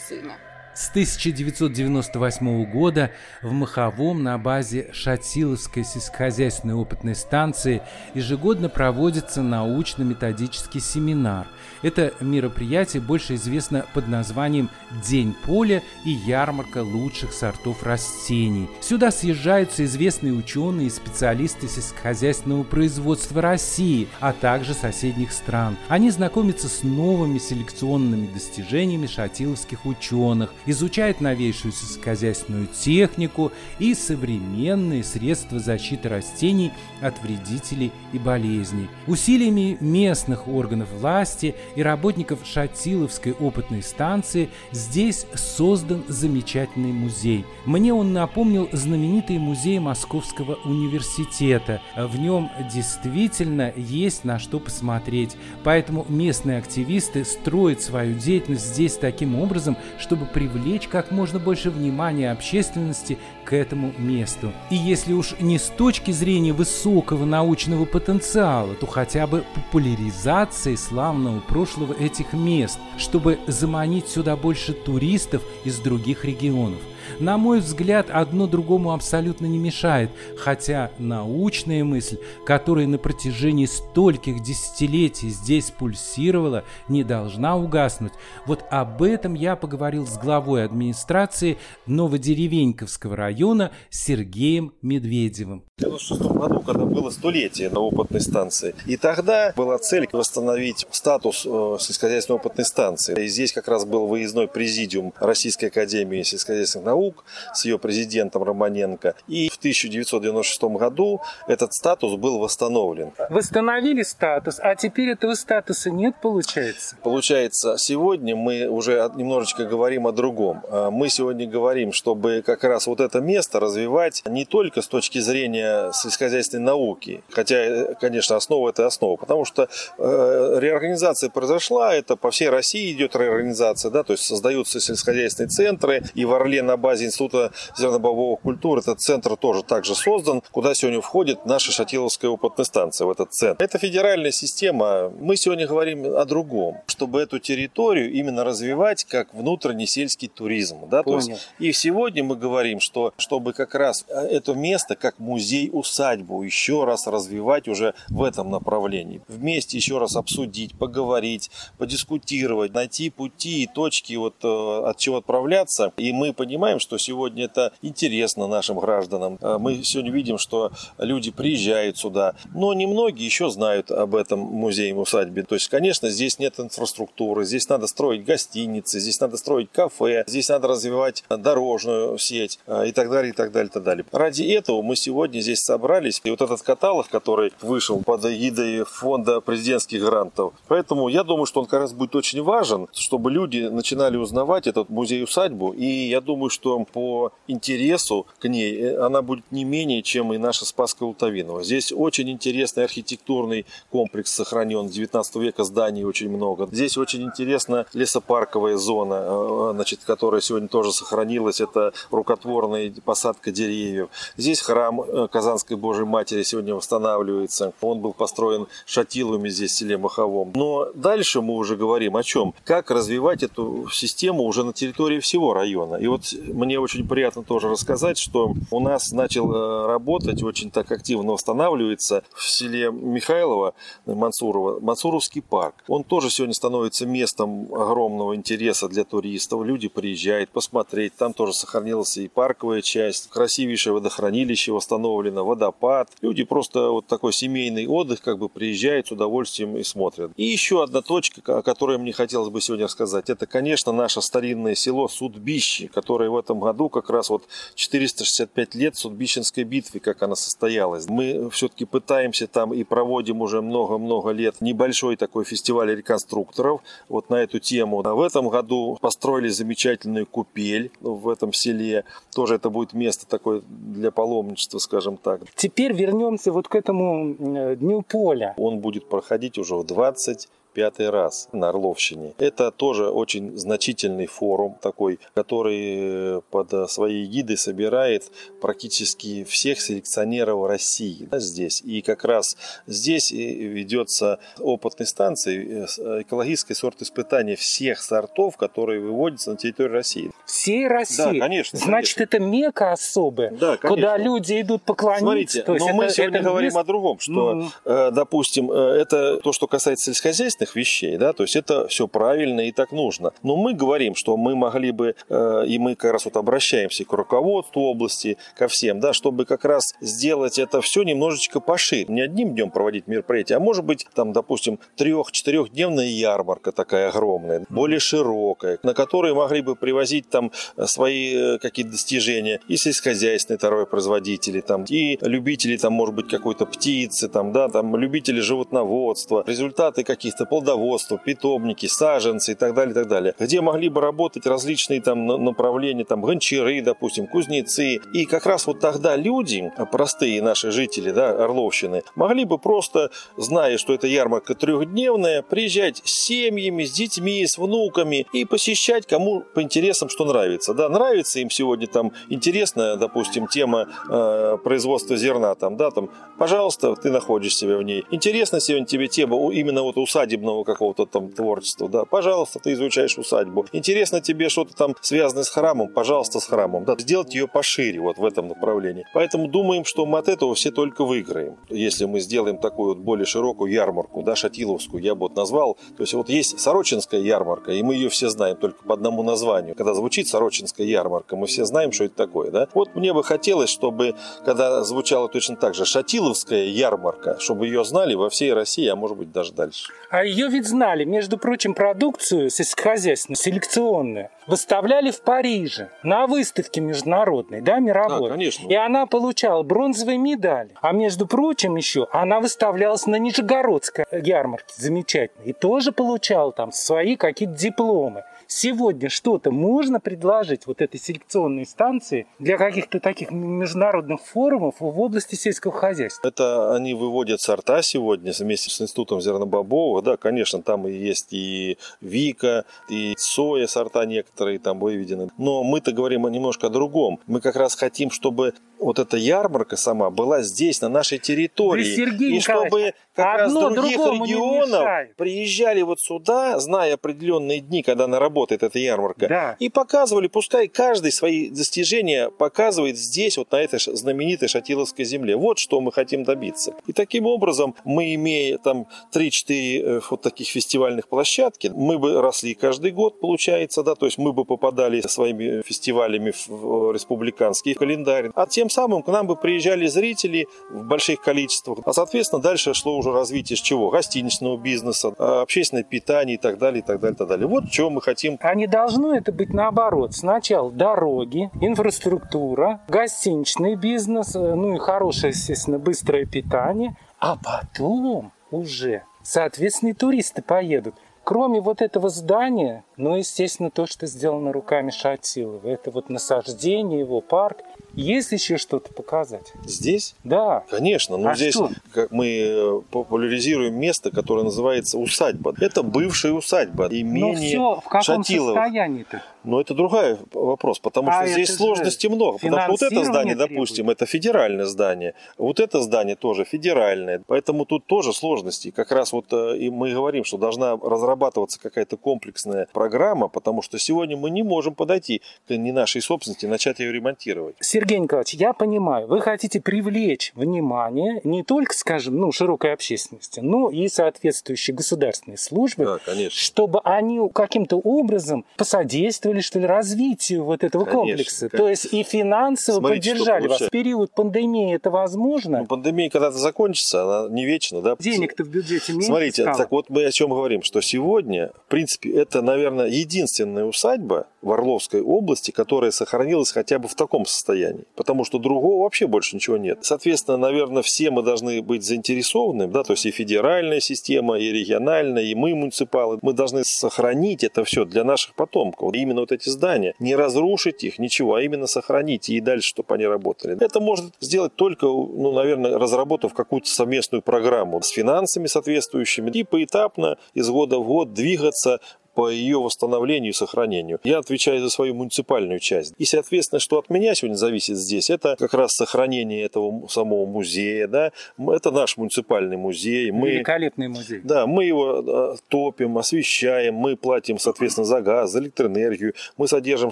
сына. 0.10 0.40
С 0.76 0.90
1998 0.90 2.66
года 2.66 3.12
в 3.44 3.52
Маховом 3.52 4.24
на 4.24 4.40
базе 4.40 4.90
Шатиловской 4.92 5.84
сельскохозяйственной 5.84 6.74
опытной 6.74 7.14
станции 7.14 7.84
ежегодно 8.16 8.70
проводится 8.70 9.44
научно-методический 9.44 10.82
семинар. 10.82 11.48
Это 11.84 12.14
мероприятие 12.22 13.02
больше 13.02 13.36
известно 13.36 13.86
под 13.94 14.08
названием 14.08 14.70
«День 15.06 15.36
поля» 15.46 15.84
и 16.06 16.12
ярмарка 16.12 16.82
лучших 16.82 17.34
сортов 17.34 17.84
растений. 17.84 18.70
Сюда 18.82 19.12
съезжаются 19.12 19.84
известные 19.84 20.34
ученые 20.34 20.88
и 20.88 20.90
специалисты 20.90 21.68
сельскохозяйственного 21.68 22.64
производства 22.64 23.42
России, 23.42 24.08
а 24.22 24.32
также 24.32 24.74
соседних 24.74 25.34
стран. 25.34 25.76
Они 25.90 26.10
знакомятся 26.10 26.70
с 26.70 26.84
новыми 26.84 27.38
селекционными 27.38 28.28
достижениями 28.28 29.08
шатиловских 29.08 29.86
ученых, 29.86 30.54
изучает 30.66 31.20
новейшую 31.20 31.74
сельскохозяйственную 31.74 32.68
технику 32.68 33.52
и 33.80 33.94
современные 33.94 35.04
средства 35.04 35.60
защиты 35.60 36.08
растений 36.08 36.72
от 37.02 37.22
вредителей 37.22 37.92
и 38.14 38.20
болезней. 38.20 38.88
Усилиями 39.06 39.78
местных 39.82 40.48
органов 40.48 40.88
власти 40.94 41.56
и 41.76 41.84
работников 41.84 42.40
Шатиловской 42.46 43.34
опытной 43.34 43.84
станции 43.84 44.50
здесь 44.72 45.26
создан 45.34 46.04
замечательный 46.08 46.92
музей. 46.92 47.46
Мне 47.66 47.94
он 47.94 48.14
напомнил 48.14 48.70
знаменитый 48.72 49.38
музей 49.38 49.80
Московского 49.80 50.56
университета. 50.66 51.82
В 51.96 52.18
нем 52.20 52.50
действительно 52.72 53.74
есть 53.76 54.24
на 54.24 54.40
что 54.40 54.60
посмотреть, 54.60 55.36
поэтому 55.64 56.06
местные 56.10 56.58
активисты 56.58 57.26
строят 57.26 57.82
свою 57.82 58.18
деятельность 58.18 58.68
здесь 58.68 58.98
таким 58.98 59.40
образом, 59.40 59.78
чтобы 60.00 60.26
привлечь 60.26 60.88
как 60.88 61.12
можно 61.12 61.40
больше 61.40 61.70
внимания 61.70 62.32
общественности 62.32 63.18
к 63.46 63.54
этому 63.54 63.94
месту. 63.98 64.52
И 64.70 64.76
если 64.76 65.14
уж 65.14 65.36
не 65.40 65.58
с 65.58 65.70
точки 65.70 66.12
зрения 66.12 66.54
высокого 66.54 67.26
научного 67.26 67.86
потенциала, 67.86 68.74
то 68.76 68.88
хотя 68.88 69.28
бы 69.28 69.44
популяризации 69.56 70.76
славного 70.76 71.40
прошлого 71.64 71.94
этих 71.94 72.34
мест, 72.34 72.78
чтобы 72.98 73.40
заманить 73.48 74.10
сюда 74.10 74.36
больше 74.36 74.74
туристов 74.74 75.42
из 75.64 75.80
других 75.80 76.26
регионов. 76.26 76.80
На 77.20 77.38
мой 77.38 77.60
взгляд, 77.60 78.08
одно 78.10 78.48
другому 78.48 78.94
абсолютно 78.94 79.46
не 79.46 79.58
мешает, 79.58 80.10
хотя 80.38 80.92
научная 81.00 81.84
мысль, 81.84 82.18
которая 82.46 82.88
на 82.88 82.98
протяжении 82.98 83.66
стольких 83.66 84.42
десятилетий 84.42 85.30
здесь 85.30 85.72
пульсировала, 85.72 86.64
не 86.88 87.04
должна 87.04 87.58
угаснуть. 87.58 88.14
Вот 88.46 88.64
об 88.70 89.02
этом 89.04 89.34
я 89.34 89.56
поговорил 89.56 90.06
с 90.06 90.18
главой 90.18 90.66
администрации 90.66 91.58
Новодеревеньковского 91.88 93.16
района 93.16 93.72
Сергеем 93.90 94.74
Медведевым. 94.82 95.64
В 95.78 95.84
1996 95.84 96.22
году, 96.22 96.60
когда 96.62 96.86
было 96.86 97.10
столетие 97.10 97.70
на 97.70 97.80
опытной 97.80 98.22
станции, 98.22 98.76
и 98.86 98.98
тогда 98.98 99.54
была 99.56 99.78
цель 99.78 100.08
восстановить 100.12 100.86
статус 100.92 101.46
э, 101.46 101.78
сельскохозяйственной 101.80 102.38
опытной 102.38 102.66
станции. 102.66 103.24
И 103.24 103.28
здесь 103.28 103.54
как 103.54 103.68
раз 103.68 103.86
был 103.86 104.08
выездной 104.08 104.48
президиум 104.48 105.14
Российской 105.20 105.66
Академии 105.66 106.24
сельскохозяйственных 106.24 106.86
наук 106.94 107.26
с 107.54 107.66
ее 107.66 107.80
президентом 107.80 108.44
Романенко. 108.44 109.16
И 109.28 109.50
в 109.50 109.58
1996 109.58 110.64
году 110.64 111.22
этот 111.48 111.74
статус 111.74 112.16
был 112.16 112.40
восстановлен. 112.40 113.12
Восстановили 113.30 114.04
статус, 114.04 114.60
а 114.60 114.76
теперь 114.76 115.10
этого 115.10 115.34
статуса 115.34 115.90
нет, 115.90 116.16
получается? 116.22 116.96
Получается, 117.04 117.78
сегодня 117.78 118.36
мы 118.36 118.68
уже 118.68 119.12
немножечко 119.16 119.66
говорим 119.66 120.08
о 120.08 120.12
другом. 120.12 120.62
А 120.70 120.92
мы 120.92 121.10
сегодня 121.10 121.48
говорим, 121.48 121.92
чтобы 121.92 122.44
как 122.46 122.64
раз 122.64 122.88
вот 122.88 123.00
это 123.00 123.20
место 123.22 123.60
развивать 123.60 124.24
не 124.26 124.46
только 124.46 124.82
с 124.82 124.88
точки 124.88 125.20
зрения 125.20 125.92
сельскохозяйственной 125.94 126.66
науки, 126.66 127.24
хотя, 127.30 127.96
конечно, 128.00 128.36
основа 128.36 128.70
это 128.70 128.86
основа, 128.86 129.16
потому 129.16 129.46
что 129.46 129.68
э, 129.98 130.58
реорганизация 130.60 131.30
произошла, 131.30 131.94
это 131.96 132.16
по 132.16 132.30
всей 132.32 132.50
России 132.50 132.92
идет 132.94 133.16
реорганизация, 133.16 133.92
да, 133.92 134.04
то 134.04 134.14
есть 134.14 134.26
создаются 134.26 134.80
сельскохозяйственные 134.80 135.50
центры, 135.50 136.04
и 136.14 136.26
в 136.26 136.34
Орле 136.34 136.62
на 136.62 136.78
базе 136.84 137.06
Института 137.06 137.52
зернобобовых 137.78 138.42
культур 138.42 138.80
этот 138.80 139.00
центр 139.00 139.38
тоже 139.38 139.64
также 139.64 139.96
создан, 139.96 140.44
куда 140.52 140.76
сегодня 140.76 141.02
входит 141.02 141.46
наша 141.46 141.72
Шатиловская 141.72 142.30
опытная 142.30 142.66
станция 142.66 143.08
в 143.08 143.12
этот 143.12 143.32
центр. 143.32 143.64
Это 143.64 143.80
федеральная 143.80 144.32
система. 144.32 145.10
Мы 145.10 145.38
сегодня 145.38 145.66
говорим 145.66 146.06
о 146.06 146.26
другом, 146.26 146.82
чтобы 146.88 147.22
эту 147.22 147.40
территорию 147.40 148.12
именно 148.12 148.44
развивать 148.44 149.06
как 149.06 149.34
внутренний 149.34 149.88
сельский 149.88 150.28
туризм. 150.28 150.90
Да? 150.90 151.04
То 151.04 151.16
есть, 151.16 151.32
и 151.60 151.72
сегодня 151.72 152.24
мы 152.24 152.36
говорим, 152.36 152.80
что 152.80 153.14
чтобы 153.18 153.54
как 153.54 153.76
раз 153.76 154.06
это 154.10 154.54
место 154.54 154.96
как 154.96 155.20
музей-усадьбу 155.20 156.44
еще 156.44 156.84
раз 156.84 157.08
развивать 157.08 157.68
уже 157.68 157.94
в 158.10 158.24
этом 158.24 158.52
направлении. 158.52 159.22
Вместе 159.28 159.78
еще 159.78 160.00
раз 160.00 160.16
обсудить, 160.18 160.78
поговорить, 160.78 161.50
подискутировать, 161.78 162.74
найти 162.74 163.10
пути 163.10 163.64
и 163.64 163.68
точки, 163.68 164.16
вот, 164.16 164.36
э, 164.44 164.90
от 164.90 164.98
чего 164.98 165.18
отправляться. 165.18 165.94
И 165.98 166.12
мы 166.12 166.34
понимаем, 166.34 166.73
понимаем, 166.74 166.80
что 166.80 166.98
сегодня 166.98 167.46
это 167.46 167.72
интересно 167.82 168.48
нашим 168.48 168.80
гражданам. 168.80 169.38
Э, 169.42 169.58
мы 169.60 169.84
сегодня 169.84 170.12
видим, 170.12 170.38
что 170.38 170.72
люди 170.98 171.32
приезжают 171.32 171.98
сюда, 171.98 172.36
но 172.54 172.74
немногие 172.74 173.26
еще 173.26 173.50
знают 173.50 173.92
об 173.92 174.16
этом 174.16 174.40
музее-усадьбе. 174.40 175.44
То 175.44 175.56
есть, 175.56 175.70
конечно, 175.70 176.10
здесь 176.10 176.40
нет 176.40 176.60
инфраструктуры, 176.60 177.46
здесь 177.46 177.70
надо 177.70 177.88
строить 177.88 178.26
гостиницы, 178.26 179.00
здесь 179.00 179.20
надо 179.20 179.38
строить 179.38 179.70
кафе, 179.72 180.24
здесь 180.28 180.50
надо 180.50 180.68
развивать 180.68 181.24
дорожную 181.30 182.18
сеть 182.18 182.60
э, 182.68 182.88
и 182.88 182.92
так 182.92 183.10
далее, 183.10 183.32
и 183.32 183.36
так 183.36 183.52
далее, 183.52 183.70
и 183.70 183.74
так 183.74 183.84
далее. 183.84 184.06
Ради 184.12 184.44
этого 184.44 184.82
мы 184.82 184.96
сегодня 184.96 185.42
здесь 185.42 185.60
собрались. 185.60 186.22
И 186.24 186.30
вот 186.30 186.42
этот 186.42 186.62
каталог, 186.62 187.08
который 187.10 187.52
вышел 187.62 188.02
под 188.02 188.26
эгидой 188.26 188.84
фонда 188.86 189.42
президентских 189.42 190.02
грантов. 190.02 190.54
Поэтому 190.68 191.08
я 191.10 191.24
думаю, 191.24 191.46
что 191.46 191.62
он 191.62 191.68
как 191.68 191.82
раз 191.82 191.94
будет 191.94 192.16
очень 192.16 192.42
важен, 192.42 192.88
чтобы 192.94 193.32
люди 193.32 193.60
начинали 193.60 194.18
узнавать 194.18 194.68
этот 194.68 194.90
музей-усадьбу. 194.90 195.74
И 195.74 195.86
я 195.86 196.22
думаю, 196.22 196.50
что 196.50 196.63
что 196.64 196.86
по 196.86 197.34
интересу 197.48 198.26
к 198.40 198.48
ней 198.48 198.80
э, 198.80 198.98
она 199.06 199.22
будет 199.22 199.44
не 199.52 199.66
менее, 199.66 200.02
чем 200.02 200.32
и 200.34 200.38
наша 200.38 200.66
Спасская 200.66 201.08
Лутовинова. 201.10 201.62
Здесь 201.62 201.92
очень 201.92 202.30
интересный 202.30 202.86
архитектурный 202.86 203.66
комплекс 203.92 204.32
сохранен. 204.32 204.88
19 204.88 205.36
века 205.36 205.66
зданий 205.66 206.06
очень 206.06 206.30
много. 206.30 206.70
Здесь 206.72 206.98
очень 206.98 207.24
интересна 207.24 207.86
лесопарковая 207.94 208.78
зона, 208.78 209.24
э, 209.26 209.72
значит, 209.74 210.00
которая 210.06 210.40
сегодня 210.40 210.70
тоже 210.70 210.94
сохранилась. 210.94 211.60
Это 211.60 211.92
рукотворная 212.12 212.94
посадка 213.04 213.52
деревьев. 213.52 214.08
Здесь 214.38 214.62
храм 214.62 215.02
э, 215.02 215.28
Казанской 215.30 215.76
Божьей 215.76 216.06
Матери 216.06 216.44
сегодня 216.44 216.76
восстанавливается. 216.76 217.74
Он 217.82 218.00
был 218.00 218.14
построен 218.14 218.68
шатилами 218.86 219.50
здесь 219.50 219.72
в 219.72 219.76
селе 219.76 219.98
Маховом. 219.98 220.54
Но 220.56 220.88
дальше 220.96 221.42
мы 221.42 221.56
уже 221.56 221.76
говорим 221.76 222.16
о 222.16 222.24
чем? 222.24 222.54
Как 222.64 222.90
развивать 222.90 223.44
эту 223.44 223.90
систему 223.92 224.44
уже 224.44 224.64
на 224.64 224.72
территории 224.72 225.20
всего 225.20 225.54
района. 225.54 225.96
И 225.96 226.08
вот 226.08 226.24
мне 226.54 226.80
очень 226.80 227.08
приятно 227.08 227.44
тоже 227.44 227.70
рассказать, 227.70 228.18
что 228.18 228.54
у 228.72 228.80
нас 228.80 229.12
начал 229.12 229.52
э, 229.52 229.88
работать, 229.88 230.44
очень 230.44 230.72
так 230.72 230.92
активно 230.92 231.34
восстанавливается 231.34 232.24
в 232.34 232.50
селе 232.50 232.92
Михайлово, 232.92 233.74
Мансурова, 234.06 234.80
Мансуровский 234.80 235.42
парк. 235.42 235.76
Он 235.88 236.04
тоже 236.04 236.30
сегодня 236.30 236.54
становится 236.54 237.06
местом 237.06 237.74
огромного 237.74 238.36
интереса 238.36 238.88
для 238.88 239.04
туристов. 239.04 239.64
Люди 239.64 239.88
приезжают 239.88 240.50
посмотреть. 240.50 241.16
Там 241.16 241.34
тоже 241.34 241.54
сохранилась 241.54 242.18
и 242.18 242.28
парковая 242.28 242.82
часть, 242.82 243.30
красивейшее 243.30 243.94
водохранилище 243.94 244.72
восстановлено, 244.72 245.46
водопад. 245.46 246.10
Люди 246.22 246.44
просто 246.44 246.90
вот 246.90 247.08
такой 247.08 247.34
семейный 247.34 247.88
отдых 247.88 248.22
как 248.22 248.40
бы 248.40 248.50
приезжают 248.50 249.08
с 249.08 249.12
удовольствием 249.12 249.78
и 249.78 249.84
смотрят. 249.84 250.32
И 250.38 250.44
еще 250.44 250.84
одна 250.84 251.02
точка, 251.02 251.58
о 251.58 251.62
которой 251.62 251.98
мне 251.98 252.14
хотелось 252.14 252.50
бы 252.50 252.62
сегодня 252.62 252.86
рассказать, 252.86 253.30
это, 253.30 253.46
конечно, 253.46 253.92
наше 253.92 254.22
старинное 254.22 254.76
село 254.76 255.08
Судбище, 255.08 255.88
которое 255.88 256.30
в 256.30 256.38
этом 256.44 256.60
году 256.60 256.90
как 256.90 257.10
раз 257.10 257.30
вот 257.30 257.44
465 257.76 258.76
лет 258.76 258.96
Судбищенской 258.96 259.64
битвы, 259.64 260.00
как 260.00 260.22
она 260.24 260.36
состоялась. 260.36 261.08
Мы 261.08 261.50
все-таки 261.50 261.86
пытаемся 261.86 262.48
там 262.48 262.74
и 262.74 262.84
проводим 262.84 263.42
уже 263.42 263.62
много-много 263.62 264.32
лет 264.32 264.62
небольшой 264.62 265.16
такой 265.16 265.46
фестиваль 265.46 265.96
реконструкторов 265.96 266.82
вот 267.10 267.30
на 267.30 267.36
эту 267.36 267.60
тему. 267.60 268.02
А 268.06 268.14
в 268.14 268.22
этом 268.22 268.50
году 268.50 268.98
построили 269.02 269.50
замечательную 269.50 270.26
купель 270.26 270.92
в 271.02 271.30
этом 271.30 271.54
селе. 271.54 272.06
Тоже 272.36 272.56
это 272.56 272.70
будет 272.70 272.94
место 272.94 273.26
такое 273.28 273.62
для 273.68 274.12
паломничества, 274.12 274.80
скажем 274.80 275.18
так. 275.18 275.42
Теперь 275.56 275.94
вернемся 275.94 276.52
вот 276.52 276.68
к 276.68 276.76
этому 276.76 277.36
Дню 277.76 278.02
поля. 278.02 278.54
Он 278.58 278.80
будет 278.80 279.08
проходить 279.10 279.58
уже 279.58 279.76
в 279.76 279.86
20 279.86 280.50
пятый 280.74 281.10
раз 281.10 281.50
на 281.52 281.70
Орловщине. 281.70 282.34
Это 282.38 282.72
тоже 282.72 283.10
очень 283.10 283.58
значительный 283.58 284.28
форум 284.28 284.78
такой, 284.82 285.20
который 285.34 286.42
под 286.50 286.90
своей 286.90 287.26
гидой 287.26 287.58
собирает 287.58 288.32
практически 288.62 289.44
всех 289.44 289.80
селекционеров 289.82 290.66
России 290.68 291.28
да, 291.32 291.40
здесь. 291.40 291.82
И 291.82 292.02
как 292.02 292.26
раз 292.26 292.58
здесь 292.88 293.32
ведется 293.32 294.40
опытной 294.60 295.08
станции 295.08 295.88
э, 295.98 296.22
экологической 296.22 296.74
сорт 296.74 297.02
испытания 297.02 297.56
всех 297.56 298.02
сортов, 298.02 298.58
которые 298.58 299.02
выводятся 299.02 299.52
на 299.52 299.58
территорию 299.58 299.94
России. 299.94 300.32
Всей 300.46 300.88
России? 300.88 301.40
Да, 301.40 301.48
конечно. 301.48 301.80
Значит, 301.80 302.18
конечно. 302.18 302.36
это 302.38 302.40
мека 302.40 302.92
особая, 302.92 303.52
да, 303.52 303.78
куда 303.78 304.18
люди 304.18 304.62
идут 304.62 304.84
поклониться. 304.84 305.24
Смотрите, 305.24 305.64
но 305.68 305.76
это, 305.76 305.94
мы 305.94 306.10
сегодня 306.10 306.40
это 306.40 306.50
говорим 306.50 306.78
о 306.78 306.84
другом, 306.84 307.20
что, 307.20 307.72
mm-hmm. 307.86 308.12
допустим, 308.12 308.72
э, 308.72 308.76
это 308.76 309.38
то, 309.38 309.54
что 309.54 309.68
касается 309.68 310.06
сельскохозяйственных 310.06 310.63
вещей, 310.76 311.18
да, 311.18 311.34
то 311.34 311.44
есть 311.44 311.56
это 311.56 311.88
все 311.88 312.08
правильно 312.08 312.62
и 312.62 312.72
так 312.72 312.92
нужно. 312.92 313.34
Но 313.44 313.56
мы 313.56 313.74
говорим, 313.74 314.16
что 314.16 314.38
мы 314.38 314.56
могли 314.56 314.92
бы, 314.92 315.16
и 315.30 315.78
мы 315.78 315.96
как 315.96 316.14
раз 316.14 316.26
вот 316.26 316.38
обращаемся 316.38 317.06
к 317.06 317.14
руководству 317.14 317.84
области, 317.84 318.38
ко 318.58 318.68
всем, 318.68 319.00
да, 319.00 319.14
чтобы 319.14 319.46
как 319.46 319.66
раз 319.66 319.94
сделать 320.02 320.60
это 320.60 320.82
все 320.82 321.04
немножечко 321.04 321.60
пошире. 321.60 322.06
Не 322.08 322.22
одним 322.22 322.54
днем 322.54 322.72
проводить 322.72 323.08
мероприятие, 323.08 323.58
а 323.58 323.60
может 323.60 323.86
быть, 323.86 324.06
там, 324.16 324.34
допустим, 324.34 324.80
трех-четырехдневная 324.96 326.08
ярмарка 326.08 326.72
такая 326.72 327.10
огромная, 327.10 327.66
более 327.70 328.00
широкая, 328.00 328.80
на 328.84 328.94
которой 328.94 329.34
могли 329.34 329.62
бы 329.62 329.76
привозить 329.76 330.30
там 330.30 330.52
свои 330.86 331.58
какие-то 331.60 331.92
достижения 331.92 332.60
и 332.68 332.78
сельскохозяйственные 332.78 333.60
товаропроизводители, 333.60 334.62
там, 334.62 334.86
и 334.90 335.18
любители, 335.22 335.78
там, 335.78 335.94
может 335.94 336.16
быть, 336.16 336.28
какой-то 336.28 336.66
птицы, 336.66 337.28
там, 337.30 337.52
да, 337.52 337.70
там, 337.70 337.96
любители 337.96 338.40
животноводства, 338.40 339.44
результаты 339.46 340.04
каких-то 340.04 340.46
плодоводства, 340.54 341.18
питомники, 341.18 341.88
саженцы 341.88 342.52
и 342.52 342.56
так 342.56 342.76
далее, 342.76 342.92
и 342.92 342.94
так 342.94 343.08
далее, 343.08 343.34
где 343.40 343.60
могли 343.60 343.90
бы 343.90 344.02
работать 344.02 344.46
различные 344.46 345.02
там 345.02 345.26
направления, 345.26 346.06
там, 346.06 346.22
гончары, 346.22 346.80
допустим, 346.84 347.26
кузнецы. 347.26 348.00
И 348.14 348.26
как 348.26 348.46
раз 348.46 348.68
вот 348.68 348.80
тогда 348.80 349.16
люди, 349.16 349.72
простые 349.92 350.44
наши 350.44 350.70
жители, 350.70 351.10
да, 351.10 351.32
Орловщины, 351.32 352.04
могли 352.14 352.46
бы 352.46 352.60
просто, 352.60 353.10
зная, 353.36 353.80
что 353.80 353.96
эта 353.96 354.06
ярмарка 354.06 354.54
трехдневная, 354.54 355.42
приезжать 355.42 356.04
с 356.06 356.12
семьями, 356.12 356.84
с 356.84 356.92
детьми, 356.92 357.44
с 357.48 357.58
внуками 357.58 358.28
и 358.32 358.46
посещать 358.46 359.08
кому 359.08 359.42
по 359.56 359.64
интересам, 359.64 360.10
что 360.10 360.24
нравится. 360.24 360.76
Да, 360.76 360.88
нравится 360.88 361.40
им 361.40 361.50
сегодня 361.50 361.88
там 361.88 362.12
интересная, 362.30 362.96
допустим, 362.96 363.48
тема 363.48 363.88
э, 364.08 364.58
производства 364.64 365.18
зерна, 365.18 365.56
там, 365.56 365.78
да, 365.78 365.90
там, 365.90 366.12
пожалуйста, 366.38 366.96
ты 366.96 367.10
находишь 367.10 367.56
себя 367.56 367.78
в 367.78 367.82
ней. 367.82 368.06
Интересна 368.12 368.60
сегодня 368.60 368.86
тебе 368.86 369.08
тема 369.08 369.52
именно 369.52 369.82
вот 369.82 369.98
усадебного 369.98 370.43
какого-то 370.64 371.06
там 371.06 371.32
творчества, 371.32 371.90
да, 371.90 372.06
пожалуйста, 372.06 372.60
ты 372.60 372.74
изучаешь 372.74 373.18
усадьбу. 373.18 373.66
Интересно 373.72 374.22
тебе 374.22 374.50
что-то 374.50 374.76
там 374.76 374.96
связанное 375.02 375.44
с 375.44 375.50
храмом, 375.50 375.90
пожалуйста, 375.90 376.40
с 376.40 376.46
храмом, 376.46 376.86
да, 376.86 376.96
сделать 376.98 377.34
ее 377.34 377.48
пошире 377.48 378.00
вот 378.00 378.18
в 378.18 378.26
этом 378.26 378.48
направлении. 378.48 379.06
Поэтому 379.14 379.48
думаем, 379.48 379.86
что 379.86 380.06
мы 380.06 380.20
от 380.20 380.28
этого 380.28 380.56
все 380.56 380.72
только 380.72 381.06
выиграем. 381.06 381.58
Если 381.70 382.06
мы 382.06 382.20
сделаем 382.20 382.58
такую 382.58 382.96
вот 382.96 382.98
более 382.98 383.26
широкую 383.26 383.72
ярмарку, 383.72 384.22
да, 384.24 384.36
шатиловскую, 384.36 385.02
я 385.04 385.16
бы 385.16 385.22
вот 385.22 385.36
назвал. 385.36 385.76
То 385.98 386.04
есть 386.04 386.14
вот 386.14 386.30
есть 386.30 386.60
Сорочинская 386.60 387.22
ярмарка, 387.22 387.72
и 387.72 387.84
мы 387.84 387.96
ее 387.96 388.10
все 388.10 388.30
знаем 388.30 388.58
только 388.58 388.84
по 388.84 388.94
одному 388.94 389.24
названию. 389.24 389.76
Когда 389.76 389.94
звучит 389.94 390.28
Сорочинская 390.28 390.88
ярмарка, 390.88 391.36
мы 391.36 391.48
все 391.48 391.66
знаем, 391.66 391.92
что 391.92 392.06
это 392.06 392.16
такое, 392.16 392.52
да. 392.52 392.68
Вот 392.74 392.96
мне 392.96 393.14
бы 393.14 393.24
хотелось, 393.24 393.70
чтобы, 393.70 394.16
когда 394.46 394.84
звучало 394.84 395.30
точно 395.30 395.56
так 395.56 395.76
же 395.76 395.86
Шатиловская 395.86 396.66
ярмарка, 396.66 397.40
чтобы 397.40 397.68
ее 397.68 397.84
знали 397.84 398.16
во 398.16 398.30
всей 398.30 398.54
России, 398.54 398.88
а 398.88 398.96
может 398.96 399.18
быть 399.18 399.32
даже 399.32 399.54
дальше. 399.54 399.92
А 400.10 400.24
ее 400.34 400.50
ведь 400.50 400.68
знали, 400.68 401.04
между 401.06 401.38
прочим, 401.38 401.74
продукцию 401.74 402.50
сельскохозяйственную, 402.50 403.38
селекционную, 403.38 404.30
выставляли 404.48 405.12
в 405.12 405.22
Париже 405.22 405.90
на 406.04 406.28
выставке 406.28 406.82
международной, 406.82 407.62
да, 407.62 407.80
мировой. 407.80 408.30
Да, 408.30 408.36
конечно. 408.36 408.68
И 408.68 408.76
она 408.76 409.06
получала 409.06 409.64
бронзовые 409.64 410.18
медали. 410.18 410.72
А 410.82 410.92
между 410.92 411.28
прочим 411.28 411.76
еще 411.76 412.08
она 412.12 412.40
выставлялась 412.40 413.06
на 413.06 413.16
Нижегородской 413.18 414.06
ярмарке 414.12 414.74
замечательно. 414.76 415.44
И 415.44 415.54
тоже 415.54 415.92
получала 415.92 416.52
там 416.52 416.72
свои 416.72 417.16
какие-то 417.16 417.56
дипломы 417.56 418.24
сегодня 418.54 419.10
что-то 419.10 419.52
можно 419.52 420.00
предложить 420.00 420.68
вот 420.68 420.82
этой 420.82 421.00
селекционной 421.00 421.66
станции 421.66 422.28
для 422.40 422.58
каких-то 422.58 423.00
таких 423.00 423.32
международных 423.32 424.22
форумов 424.22 424.76
в 424.80 425.00
области 425.00 425.36
сельского 425.36 425.74
хозяйства? 425.74 426.28
Это 426.28 426.76
они 426.76 426.94
выводят 426.94 427.42
сорта 427.42 427.82
сегодня 427.82 428.32
вместе 428.38 428.70
с 428.70 428.82
Институтом 428.82 429.22
Зернобобового. 429.22 430.02
Да, 430.02 430.18
конечно, 430.18 430.62
там 430.62 430.88
и 430.88 430.92
есть 430.92 431.34
и 431.34 431.78
Вика, 432.02 432.66
и 432.90 433.16
соя 433.18 433.68
сорта 433.68 434.06
некоторые 434.06 434.60
там 434.60 434.80
выведены. 434.80 435.30
Но 435.38 435.64
мы-то 435.64 435.92
говорим 435.92 436.28
немножко 436.28 436.68
о 436.68 436.70
другом. 436.70 437.20
Мы 437.28 437.42
как 437.42 437.56
раз 437.56 437.76
хотим, 437.76 438.12
чтобы 438.12 438.54
вот 438.84 439.00
эта 439.00 439.18
ярмарка 439.18 439.76
сама 439.76 440.10
была 440.10 440.42
здесь, 440.42 440.82
на 440.82 440.90
нашей 440.90 441.18
территории. 441.18 441.84
Да, 441.84 441.96
Сергей 441.96 442.38
и 442.38 442.40
чтобы 442.40 442.94
как 443.16 443.38
раз 443.40 443.54
других 443.54 443.98
регионов 443.98 445.16
приезжали 445.18 445.82
вот 445.82 446.00
сюда, 446.00 446.60
зная 446.60 446.96
определенные 446.96 447.60
дни, 447.60 447.84
когда 447.84 448.06
она 448.06 448.20
работает, 448.20 448.64
эта 448.64 448.80
ярмарка, 448.80 449.28
да. 449.28 449.56
и 449.60 449.70
показывали, 449.70 450.28
пускай 450.28 450.68
каждый 450.68 451.12
свои 451.12 451.50
достижения 451.50 452.30
показывает 452.30 452.98
здесь, 452.98 453.38
вот 453.38 453.52
на 453.52 453.62
этой 453.62 453.80
знаменитой 453.80 454.48
Шатиловской 454.48 455.06
земле. 455.06 455.36
Вот 455.36 455.60
что 455.60 455.82
мы 455.82 455.92
хотим 455.92 456.24
добиться. 456.24 456.74
И 456.88 456.94
таким 456.94 457.26
образом 457.26 457.76
мы, 457.84 458.14
имея 458.16 458.58
там 458.58 458.88
3-4 459.14 459.30
э, 459.50 460.02
вот 460.10 460.22
таких 460.22 460.48
фестивальных 460.48 461.08
площадки, 461.08 461.72
мы 461.74 462.00
бы 462.00 462.22
росли 462.22 462.54
каждый 462.54 462.92
год, 462.92 463.20
получается, 463.20 463.84
да, 463.84 463.96
то 463.96 464.06
есть 464.06 464.18
мы 464.18 464.34
бы 464.34 464.46
попадали 464.46 465.02
своими 465.02 465.62
фестивалями 465.64 466.34
в 466.48 466.92
республиканский 466.92 467.74
календарь, 467.74 468.32
а 468.36 468.48
тем 468.48 468.70
самым 468.74 469.04
к 469.04 469.08
нам 469.08 469.28
бы 469.28 469.36
приезжали 469.36 469.86
зрители 469.88 470.48
в 470.70 470.84
больших 470.86 471.22
количествах, 471.22 471.80
а 471.86 471.94
соответственно 471.94 472.42
дальше 472.42 472.74
шло 472.74 472.98
уже 472.98 473.12
развитие 473.12 473.56
с 473.56 473.62
чего? 473.62 473.90
Гостиничного 473.90 474.58
бизнеса, 474.58 475.14
а, 475.18 475.42
общественное 475.42 475.84
питание 475.84 476.36
и 476.36 476.40
так 476.40 476.58
далее, 476.58 476.82
и 476.82 476.86
так 476.86 477.00
далее, 477.00 477.16
и 477.16 477.18
так 477.18 477.28
далее. 477.28 477.48
Вот 477.48 477.70
чего 477.70 477.90
мы 477.90 478.02
хотим. 478.02 478.38
А 478.42 478.56
не 478.56 478.68
должно 478.68 479.16
это 479.16 479.32
быть 479.32 479.54
наоборот. 479.54 480.14
Сначала 480.14 480.72
дороги, 480.72 481.50
инфраструктура, 481.62 482.82
гостиничный 482.88 483.76
бизнес, 483.76 484.36
э, 484.36 484.40
ну 484.56 484.76
и 484.76 484.80
хорошее, 484.80 485.30
естественно, 485.30 485.80
быстрое 485.80 486.26
питание, 486.26 486.96
а 487.20 487.38
потом 487.38 488.32
уже, 488.52 489.04
соответственно, 489.22 489.90
и 489.90 489.94
туристы 489.94 490.42
поедут. 490.42 490.96
Кроме 491.24 491.62
вот 491.62 491.82
этого 491.82 492.10
здания, 492.10 492.84
ну, 492.98 493.16
естественно, 493.16 493.72
то, 493.72 493.86
что 493.86 494.08
сделано 494.08 494.52
руками 494.52 494.90
Шатилова, 494.90 495.66
это 495.68 495.90
вот 495.90 496.10
насаждение, 496.10 497.00
его 497.00 497.22
парк, 497.22 497.60
есть 497.94 498.32
еще 498.32 498.58
что-то 498.58 498.92
показать? 498.94 499.54
Здесь? 499.66 500.16
Да. 500.24 500.64
Конечно. 500.70 501.18
Ну, 501.18 501.30
а 501.30 501.36
здесь 501.36 501.54
что? 501.54 501.70
мы 502.12 502.28
э, 502.28 502.82
популяризируем 502.92 503.76
место, 503.76 504.12
которое 504.12 504.44
называется 504.44 504.98
усадьба. 504.98 505.54
Это 505.60 505.84
бывшая 505.84 506.34
усадьба 506.34 506.90
Ну 506.92 507.34
все, 507.36 507.76
в 507.76 507.90
каком 507.90 508.24
Шатилова. 508.24 508.56
состоянии-то? 508.56 509.22
Но 509.44 509.60
это 509.62 509.74
другой 509.74 510.18
вопрос, 510.34 510.80
потому 510.80 511.10
А 511.10 511.24
что 511.24 511.34
здесь 511.34 511.56
сложностей 511.56 512.10
много. 512.10 512.38
Потому 512.40 512.62
что 512.62 512.72
вот 512.72 512.82
это 512.82 513.04
здание, 513.04 513.36
требует. 513.36 513.52
допустим, 513.52 513.90
это 513.90 514.06
федеральное 514.06 514.66
здание. 514.66 515.14
Вот 515.38 515.60
это 515.60 515.82
здание 515.82 516.16
тоже 516.16 516.46
федеральное. 516.46 517.22
Поэтому 517.28 517.66
тут 517.66 517.86
тоже 517.86 518.14
сложности. 518.14 518.72
Как 518.72 518.92
раз 518.92 519.12
вот 519.14 519.26
э, 519.34 519.58
и 519.58 519.70
мы 519.70 519.92
говорим, 519.94 520.24
что 520.24 520.38
должна 520.38 520.78
разрабатываться 520.78 521.60
какая-то 521.60 521.98
комплексная 521.98 522.68
программа, 522.74 523.28
потому 523.28 523.62
что 523.62 523.78
сегодня 523.80 524.18
мы 524.18 524.30
не 524.30 524.44
можем 524.44 524.76
подойти 524.76 525.22
к 525.48 525.56
не 525.56 525.72
нашей 525.72 526.02
собственности 526.02 526.46
и 526.46 526.48
начать 526.48 526.80
ее 526.80 526.92
ремонтировать. 526.92 527.56
Сергей 527.60 528.00
Николаевич, 528.00 528.34
я 528.36 528.54
понимаю, 528.54 529.08
вы 529.08 529.22
хотите 529.22 529.62
привлечь 529.62 530.32
внимание 530.36 531.22
не 531.24 531.44
только, 531.44 531.74
скажем, 531.74 532.18
ну, 532.18 532.32
широкой 532.32 532.74
общественности, 532.74 533.40
но 533.40 533.70
и 533.70 533.88
соответствующие 533.88 534.76
государственные 534.76 535.38
службы, 535.38 535.86
Да, 535.86 535.98
конечно. 536.06 536.38
чтобы 536.40 536.80
они 536.84 537.20
каким-то 537.34 537.78
образом 537.78 538.46
посодействовали, 538.58 539.33
что 539.42 539.60
ли, 539.60 539.66
развитию 539.66 540.44
вот 540.44 540.64
этого 540.64 540.86
Конечно, 540.86 541.00
комплекса. 541.02 541.50
конечно. 541.50 541.58
То 541.58 541.70
есть 541.70 541.94
и 541.94 542.04
финансово 542.04 542.78
Смотрите, 542.80 543.12
поддержали 543.12 543.48
вас. 543.48 543.62
В 543.62 543.70
период 543.70 544.12
пандемии 544.12 544.76
это 544.76 544.90
возможно? 544.90 545.60
Ну, 545.60 545.66
пандемия 545.66 546.10
когда-то 546.10 546.38
закончится, 546.38 547.04
она 547.04 547.30
не 547.34 547.46
вечна, 547.46 547.82
да? 547.82 547.96
Денег-то 548.00 548.44
в 548.44 548.50
бюджете 548.50 548.94
меньше 548.94 549.08
Смотрите, 549.08 549.42
стало. 549.44 549.58
так 549.58 549.72
вот 549.72 549.90
мы 549.90 550.06
о 550.06 550.12
чем 550.12 550.30
говорим, 550.30 550.64
что 550.64 550.82
сегодня, 550.82 551.52
в 551.68 551.70
принципе, 551.70 552.12
это, 552.12 552.42
наверное, 552.42 552.64
наверное, 552.74 552.88
единственная 552.88 553.66
усадьба 553.66 554.28
в 554.42 554.52
Орловской 554.52 555.02
области, 555.02 555.52
которая 555.52 555.92
сохранилась 555.92 556.52
хотя 556.52 556.80
бы 556.80 556.88
в 556.88 556.96
таком 556.96 557.26
состоянии. 557.26 557.86
Потому 557.96 558.26
что 558.26 558.40
другого 558.40 558.84
вообще 558.84 559.08
больше 559.08 559.36
ничего 559.36 559.58
нет. 559.58 559.80
Соответственно, 559.82 560.38
наверное, 560.38 560.82
все 560.82 561.12
мы 561.12 561.24
должны 561.24 561.62
быть 561.62 561.84
заинтересованы, 561.84 562.68
да, 562.68 562.84
то 562.84 562.94
есть 562.94 563.06
и 563.06 563.12
федеральная 563.12 563.80
система, 563.80 564.38
и 564.38 564.52
региональная, 564.52 565.24
и 565.24 565.36
мы, 565.36 565.56
муниципалы, 565.56 566.20
мы 566.22 566.34
должны 566.34 566.64
сохранить 566.64 567.44
это 567.44 567.64
все 567.64 567.86
для 567.86 568.04
наших 568.04 568.36
потомков. 568.36 568.94
И 568.94 569.00
именно 569.00 569.22
вот 569.24 569.32
эти 569.32 569.50
здания, 569.50 569.94
не 570.00 570.16
разрушить 570.16 570.84
их, 570.84 571.00
ничего, 571.00 571.36
а 571.36 571.42
именно 571.42 571.68
сохранить 571.68 572.30
и 572.30 572.40
дальше, 572.40 572.70
чтобы 572.70 572.94
они 572.96 573.06
работали. 573.06 573.58
Это 573.64 573.80
может 573.80 574.14
сделать 574.20 574.56
только, 574.56 574.86
ну, 574.86 575.32
наверное, 575.32 575.78
разработав 575.78 576.34
какую-то 576.34 576.70
совместную 576.70 577.22
программу 577.22 577.82
с 577.82 577.90
финансами 577.90 578.48
соответствующими 578.48 579.32
и 579.32 579.44
поэтапно 579.44 580.18
из 580.34 580.50
года 580.50 580.78
в 580.78 580.86
год 580.86 581.14
двигаться 581.14 581.80
по 582.14 582.30
ее 582.30 582.60
восстановлению 582.60 583.32
и 583.32 583.36
сохранению. 583.36 584.00
Я 584.04 584.20
отвечаю 584.20 584.62
за 584.62 584.70
свою 584.70 584.94
муниципальную 584.94 585.60
часть. 585.60 585.94
И, 585.98 586.06
соответственно, 586.06 586.60
что 586.60 586.80
от 586.80 586.90
меня 586.90 587.16
сегодня 587.16 587.36
зависит 587.36 587.78
здесь, 587.78 588.10
это 588.10 588.36
как 588.38 588.54
раз 588.54 588.72
сохранение 588.74 589.44
этого 589.44 589.88
самого 589.88 590.26
музея. 590.26 590.88
Да? 590.88 591.12
Это 591.38 591.72
наш 591.72 591.98
муниципальный 591.98 592.58
музей. 592.58 593.12
Мы, 593.12 593.32
Великолепный 593.32 593.88
музей. 593.88 594.22
Да, 594.24 594.46
мы 594.48 594.66
его 594.66 595.38
топим, 595.50 595.98
освещаем, 595.98 596.76
мы 596.76 596.96
платим, 596.96 597.38
соответственно, 597.40 597.86
за 597.86 598.02
газ, 598.02 598.32
за 598.32 598.40
электроэнергию, 598.40 599.14
мы 599.38 599.48
содержим 599.48 599.92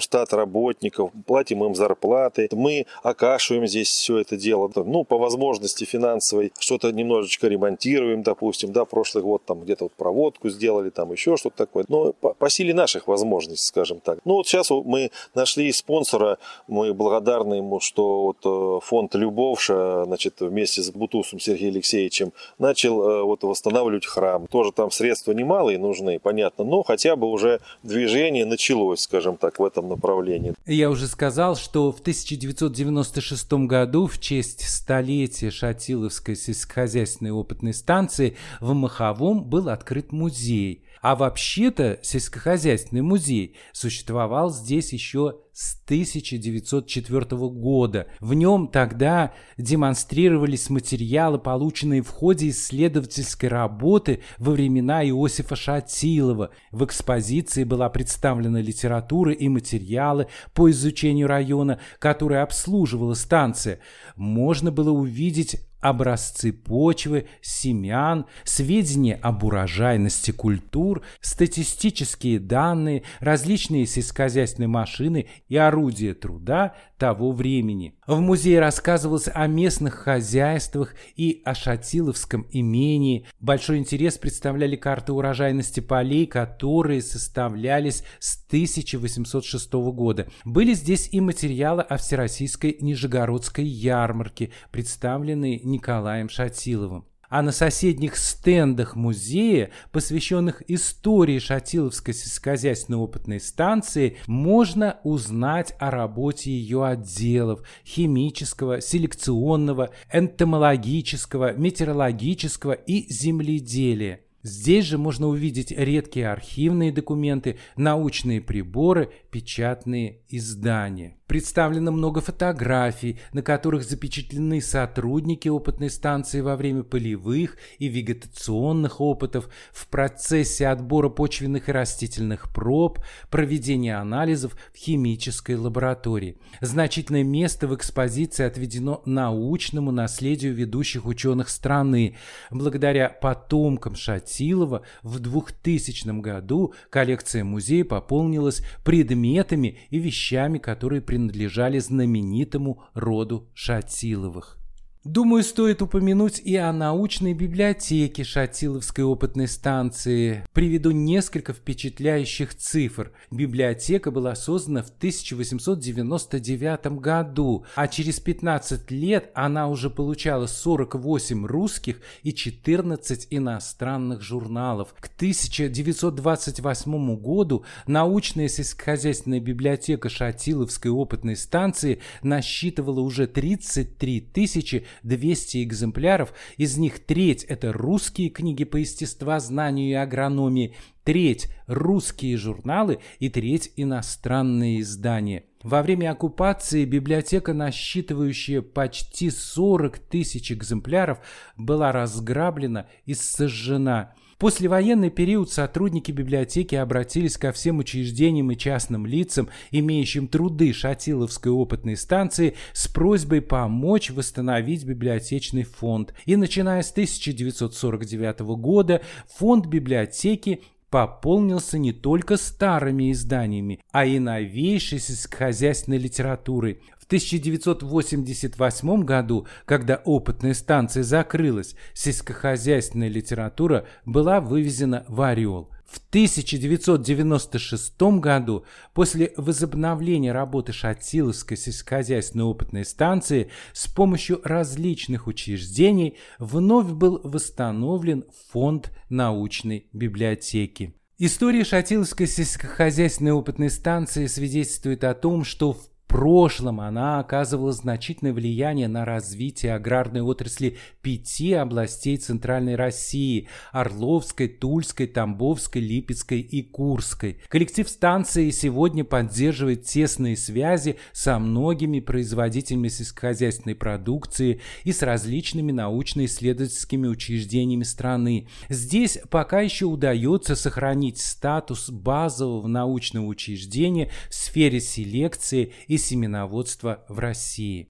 штат 0.00 0.32
работников, 0.32 1.10
платим 1.26 1.64
им 1.64 1.74
зарплаты, 1.74 2.48
мы 2.52 2.86
окашиваем 3.02 3.66
здесь 3.66 3.88
все 3.88 4.18
это 4.18 4.36
дело. 4.36 4.70
Ну, 4.74 5.04
по 5.04 5.18
возможности 5.18 5.84
финансовой 5.84 6.52
что-то 6.58 6.90
немножечко 6.92 7.48
ремонтируем, 7.48 8.22
допустим, 8.22 8.72
да, 8.72 8.84
прошлый 8.84 9.24
год 9.24 9.44
там 9.44 9.60
где-то 9.60 9.84
вот 9.84 9.92
проводку 9.92 10.48
сделали, 10.48 10.90
там 10.90 11.12
еще 11.12 11.36
что-то 11.36 11.56
такое. 11.56 11.84
Но 11.88 12.11
по, 12.20 12.34
по 12.34 12.50
силе 12.50 12.74
наших 12.74 13.08
возможностей, 13.08 13.66
скажем 13.66 14.00
так. 14.00 14.18
Ну 14.24 14.34
вот 14.34 14.46
сейчас 14.46 14.70
мы 14.70 15.10
нашли 15.34 15.72
спонсора, 15.72 16.38
мы 16.68 16.94
благодарны 16.94 17.54
ему, 17.54 17.80
что 17.80 18.22
вот 18.24 18.38
э, 18.44 18.80
фонд 18.84 19.14
Любовша, 19.14 20.04
значит, 20.04 20.40
вместе 20.40 20.82
с 20.82 20.90
Бутусом 20.90 21.40
Сергеем 21.40 21.72
Алексеевичем 21.74 22.32
начал 22.58 23.02
э, 23.02 23.22
вот 23.22 23.42
восстанавливать 23.42 24.06
храм. 24.06 24.46
Тоже 24.46 24.72
там 24.72 24.90
средства 24.90 25.32
немалые 25.32 25.78
нужны, 25.78 26.18
понятно, 26.18 26.64
но 26.64 26.82
хотя 26.82 27.16
бы 27.16 27.28
уже 27.28 27.60
движение 27.82 28.44
началось, 28.44 29.00
скажем 29.00 29.36
так, 29.36 29.58
в 29.58 29.64
этом 29.64 29.88
направлении. 29.88 30.54
Я 30.66 30.90
уже 30.90 31.06
сказал, 31.06 31.56
что 31.56 31.92
в 31.92 32.00
1996 32.00 33.52
году 33.52 34.06
в 34.06 34.20
честь 34.20 34.68
столетия 34.68 35.50
Шатиловской 35.50 36.36
сельскохозяйственной 36.36 37.30
опытной 37.32 37.74
станции 37.74 38.36
в 38.60 38.72
Маховом 38.74 39.44
был 39.44 39.68
открыт 39.68 40.12
музей– 40.12 40.82
а 41.02 41.16
вообще-то 41.16 41.98
сельскохозяйственный 42.02 43.02
музей 43.02 43.56
существовал 43.72 44.50
здесь 44.50 44.92
еще 44.92 45.40
с 45.52 45.76
1904 45.84 47.26
года. 47.48 48.06
В 48.20 48.32
нем 48.32 48.68
тогда 48.68 49.34
демонстрировались 49.58 50.70
материалы, 50.70 51.38
полученные 51.38 52.02
в 52.02 52.08
ходе 52.08 52.48
исследовательской 52.48 53.50
работы 53.50 54.22
во 54.38 54.52
времена 54.52 55.06
Иосифа 55.06 55.54
Шатилова. 55.54 56.50
В 56.70 56.84
экспозиции 56.84 57.64
была 57.64 57.90
представлена 57.90 58.60
литература 58.62 59.32
и 59.32 59.48
материалы 59.48 60.28
по 60.54 60.70
изучению 60.70 61.26
района, 61.26 61.78
который 61.98 62.40
обслуживала 62.40 63.14
станция. 63.14 63.80
Можно 64.16 64.70
было 64.70 64.90
увидеть 64.90 65.60
образцы 65.82 66.52
почвы, 66.52 67.26
семян, 67.42 68.24
сведения 68.44 69.16
об 69.16 69.42
урожайности 69.44 70.30
культур, 70.30 71.02
статистические 71.20 72.38
данные, 72.38 73.02
различные 73.18 73.84
сельскохозяйственные 73.84 74.68
машины 74.68 75.26
и 75.52 75.56
орудия 75.58 76.14
труда 76.14 76.74
того 76.96 77.30
времени. 77.30 77.94
В 78.06 78.20
музее 78.20 78.58
рассказывалось 78.58 79.28
о 79.30 79.46
местных 79.46 79.92
хозяйствах 79.92 80.94
и 81.14 81.42
о 81.44 81.54
Шатиловском 81.54 82.46
имении. 82.50 83.26
Большой 83.38 83.76
интерес 83.76 84.16
представляли 84.16 84.76
карты 84.76 85.12
урожайности 85.12 85.80
полей, 85.80 86.24
которые 86.24 87.02
составлялись 87.02 88.02
с 88.18 88.42
1806 88.46 89.72
года. 89.74 90.26
Были 90.46 90.72
здесь 90.72 91.10
и 91.12 91.20
материалы 91.20 91.82
о 91.82 91.98
Всероссийской 91.98 92.78
Нижегородской 92.80 93.66
ярмарке, 93.66 94.52
представленные 94.70 95.60
Николаем 95.60 96.30
Шатиловым 96.30 97.04
а 97.32 97.40
на 97.40 97.50
соседних 97.50 98.18
стендах 98.18 98.94
музея, 98.94 99.70
посвященных 99.90 100.62
истории 100.68 101.38
Шатиловской 101.38 102.12
сельскохозяйственной 102.12 102.98
опытной 102.98 103.40
станции, 103.40 104.18
можно 104.26 105.00
узнать 105.02 105.74
о 105.78 105.90
работе 105.90 106.50
ее 106.50 106.84
отделов 106.84 107.62
химического, 107.86 108.82
селекционного, 108.82 109.92
энтомологического, 110.12 111.54
метеорологического 111.54 112.72
и 112.72 113.10
земледелия. 113.10 114.20
Здесь 114.42 114.84
же 114.84 114.98
можно 114.98 115.28
увидеть 115.28 115.70
редкие 115.70 116.28
архивные 116.28 116.92
документы, 116.92 117.58
научные 117.76 118.42
приборы, 118.42 119.10
печатные 119.30 120.18
издания. 120.28 121.16
Представлено 121.32 121.92
много 121.92 122.20
фотографий, 122.20 123.18
на 123.32 123.40
которых 123.40 123.84
запечатлены 123.84 124.60
сотрудники 124.60 125.48
опытной 125.48 125.88
станции 125.88 126.42
во 126.42 126.56
время 126.56 126.82
полевых 126.82 127.56
и 127.78 127.88
вегетационных 127.88 129.00
опытов, 129.00 129.48
в 129.72 129.86
процессе 129.86 130.66
отбора 130.66 131.08
почвенных 131.08 131.70
и 131.70 131.72
растительных 131.72 132.52
проб, 132.52 132.98
проведения 133.30 133.96
анализов 133.96 134.54
в 134.74 134.76
химической 134.76 135.56
лаборатории. 135.56 136.36
Значительное 136.60 137.24
место 137.24 137.66
в 137.66 137.74
экспозиции 137.74 138.44
отведено 138.44 139.00
научному 139.06 139.90
наследию 139.90 140.52
ведущих 140.52 141.06
ученых 141.06 141.48
страны. 141.48 142.14
Благодаря 142.50 143.08
потомкам 143.08 143.94
Шатилова 143.96 144.82
в 145.02 145.18
2000 145.18 146.20
году 146.20 146.74
коллекция 146.90 147.42
музея 147.42 147.86
пополнилась 147.86 148.62
предметами 148.84 149.78
и 149.88 149.98
вещами, 149.98 150.58
которые 150.58 151.00
принадлежали 151.22 151.78
знаменитому 151.78 152.82
роду 152.94 153.48
Шатиловых. 153.54 154.61
Думаю, 155.04 155.42
стоит 155.42 155.82
упомянуть 155.82 156.38
и 156.38 156.54
о 156.54 156.72
научной 156.72 157.34
библиотеке 157.34 158.22
Шатиловской 158.22 159.02
опытной 159.02 159.48
станции. 159.48 160.46
Приведу 160.52 160.92
несколько 160.92 161.52
впечатляющих 161.52 162.54
цифр. 162.54 163.10
Библиотека 163.28 164.12
была 164.12 164.36
создана 164.36 164.84
в 164.84 164.90
1899 164.90 167.00
году, 167.00 167.66
а 167.74 167.88
через 167.88 168.20
15 168.20 168.92
лет 168.92 169.32
она 169.34 169.66
уже 169.66 169.90
получала 169.90 170.46
48 170.46 171.46
русских 171.46 172.00
и 172.22 172.32
14 172.32 173.26
иностранных 173.30 174.22
журналов. 174.22 174.94
К 175.00 175.08
1928 175.08 177.16
году 177.16 177.64
научная 177.88 178.46
сельскохозяйственная 178.46 179.40
библиотека 179.40 180.08
Шатиловской 180.08 180.92
опытной 180.92 181.34
станции 181.34 181.98
насчитывала 182.22 183.00
уже 183.00 183.26
33 183.26 184.20
тысячи 184.20 184.86
200 185.02 185.62
экземпляров, 185.62 186.32
из 186.56 186.76
них 186.76 186.98
треть– 187.00 187.44
это 187.48 187.72
русские 187.72 188.30
книги 188.30 188.64
по 188.64 188.76
естествознанию 188.76 189.90
и 189.90 189.94
агрономии, 189.94 190.74
треть– 191.04 191.48
русские 191.66 192.36
журналы 192.36 192.98
и 193.18 193.28
треть– 193.28 193.72
иностранные 193.76 194.80
издания. 194.80 195.44
Во 195.62 195.82
время 195.82 196.10
оккупации 196.10 196.84
библиотека, 196.84 197.52
насчитывающая 197.52 198.62
почти 198.62 199.30
40 199.30 199.98
тысяч 199.98 200.50
экземпляров, 200.50 201.20
была 201.56 201.92
разграблена 201.92 202.88
и 203.06 203.14
сожжена– 203.14 204.14
послевоенный 204.42 205.10
период 205.10 205.52
сотрудники 205.52 206.10
библиотеки 206.10 206.74
обратились 206.74 207.36
ко 207.36 207.52
всем 207.52 207.78
учреждениям 207.78 208.50
и 208.50 208.56
частным 208.56 209.06
лицам, 209.06 209.48
имеющим 209.70 210.26
труды 210.26 210.72
Шатиловской 210.72 211.52
опытной 211.52 211.96
станции, 211.96 212.56
с 212.72 212.88
просьбой 212.88 213.40
помочь 213.40 214.10
восстановить 214.10 214.84
библиотечный 214.84 215.62
фонд. 215.62 216.12
И 216.26 216.34
начиная 216.34 216.82
с 216.82 216.90
1949 216.90 218.40
года 218.56 219.02
фонд 219.28 219.66
библиотеки 219.66 220.60
пополнился 220.92 221.78
не 221.78 221.92
только 221.92 222.36
старыми 222.36 223.10
изданиями, 223.12 223.80
а 223.92 224.04
и 224.04 224.18
новейшей 224.18 224.98
сельскохозяйственной 224.98 225.96
литературой. 225.96 226.82
В 226.98 227.06
1988 227.06 229.02
году, 229.02 229.46
когда 229.64 230.02
опытная 230.04 230.52
станция 230.52 231.02
закрылась, 231.02 231.76
сельскохозяйственная 231.94 233.08
литература 233.08 233.86
была 234.04 234.42
вывезена 234.42 235.06
в 235.08 235.22
Орел. 235.22 235.70
В 235.92 235.98
1996 236.08 238.00
году, 238.18 238.64
после 238.94 239.34
возобновления 239.36 240.32
работы 240.32 240.72
Шатиловской 240.72 241.58
сельскохозяйственной 241.58 242.46
опытной 242.46 242.86
станции, 242.86 243.50
с 243.74 243.88
помощью 243.88 244.40
различных 244.42 245.26
учреждений 245.26 246.16
вновь 246.38 246.86
был 246.92 247.20
восстановлен 247.22 248.24
фонд 248.50 248.90
научной 249.10 249.88
библиотеки. 249.92 250.94
История 251.18 251.62
Шатиловской 251.62 252.26
сельскохозяйственной 252.26 253.32
опытной 253.32 253.68
станции 253.68 254.26
свидетельствует 254.28 255.04
о 255.04 255.12
том, 255.12 255.44
что 255.44 255.74
в 255.74 255.91
прошлом 256.12 256.82
она 256.82 257.20
оказывала 257.20 257.72
значительное 257.72 258.34
влияние 258.34 258.86
на 258.86 259.06
развитие 259.06 259.74
аграрной 259.74 260.20
отрасли 260.20 260.76
пяти 261.00 261.54
областей 261.54 262.18
Центральной 262.18 262.76
России– 262.76 263.48
Орловской, 263.72 264.48
Тульской, 264.48 265.06
Тамбовской, 265.06 265.80
Липецкой 265.80 266.40
и 266.40 266.62
Курской. 266.62 267.38
Коллектив 267.48 267.88
станции 267.88 268.50
сегодня 268.50 269.04
поддерживает 269.04 269.84
тесные 269.84 270.36
связи 270.36 270.96
со 271.12 271.38
многими 271.38 272.00
производителями 272.00 272.88
сельскохозяйственной 272.88 273.74
продукции 273.74 274.60
и 274.84 274.92
с 274.92 275.00
различными 275.02 275.72
научно-исследовательскими 275.72 277.08
учреждениями 277.08 277.84
страны. 277.84 278.48
Здесь 278.68 279.18
пока 279.30 279.62
еще 279.62 279.86
удается 279.86 280.56
сохранить 280.56 281.18
статус 281.18 281.88
базового 281.88 282.66
научного 282.68 283.24
учреждения 283.24 284.10
в 284.28 284.34
сфере 284.34 284.78
селекции 284.78 285.72
и 285.86 286.01
семеноводства 286.02 287.04
в 287.08 287.18
России. 287.18 287.88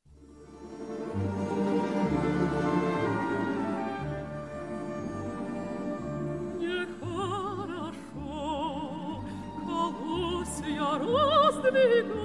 сюда 11.72 12.21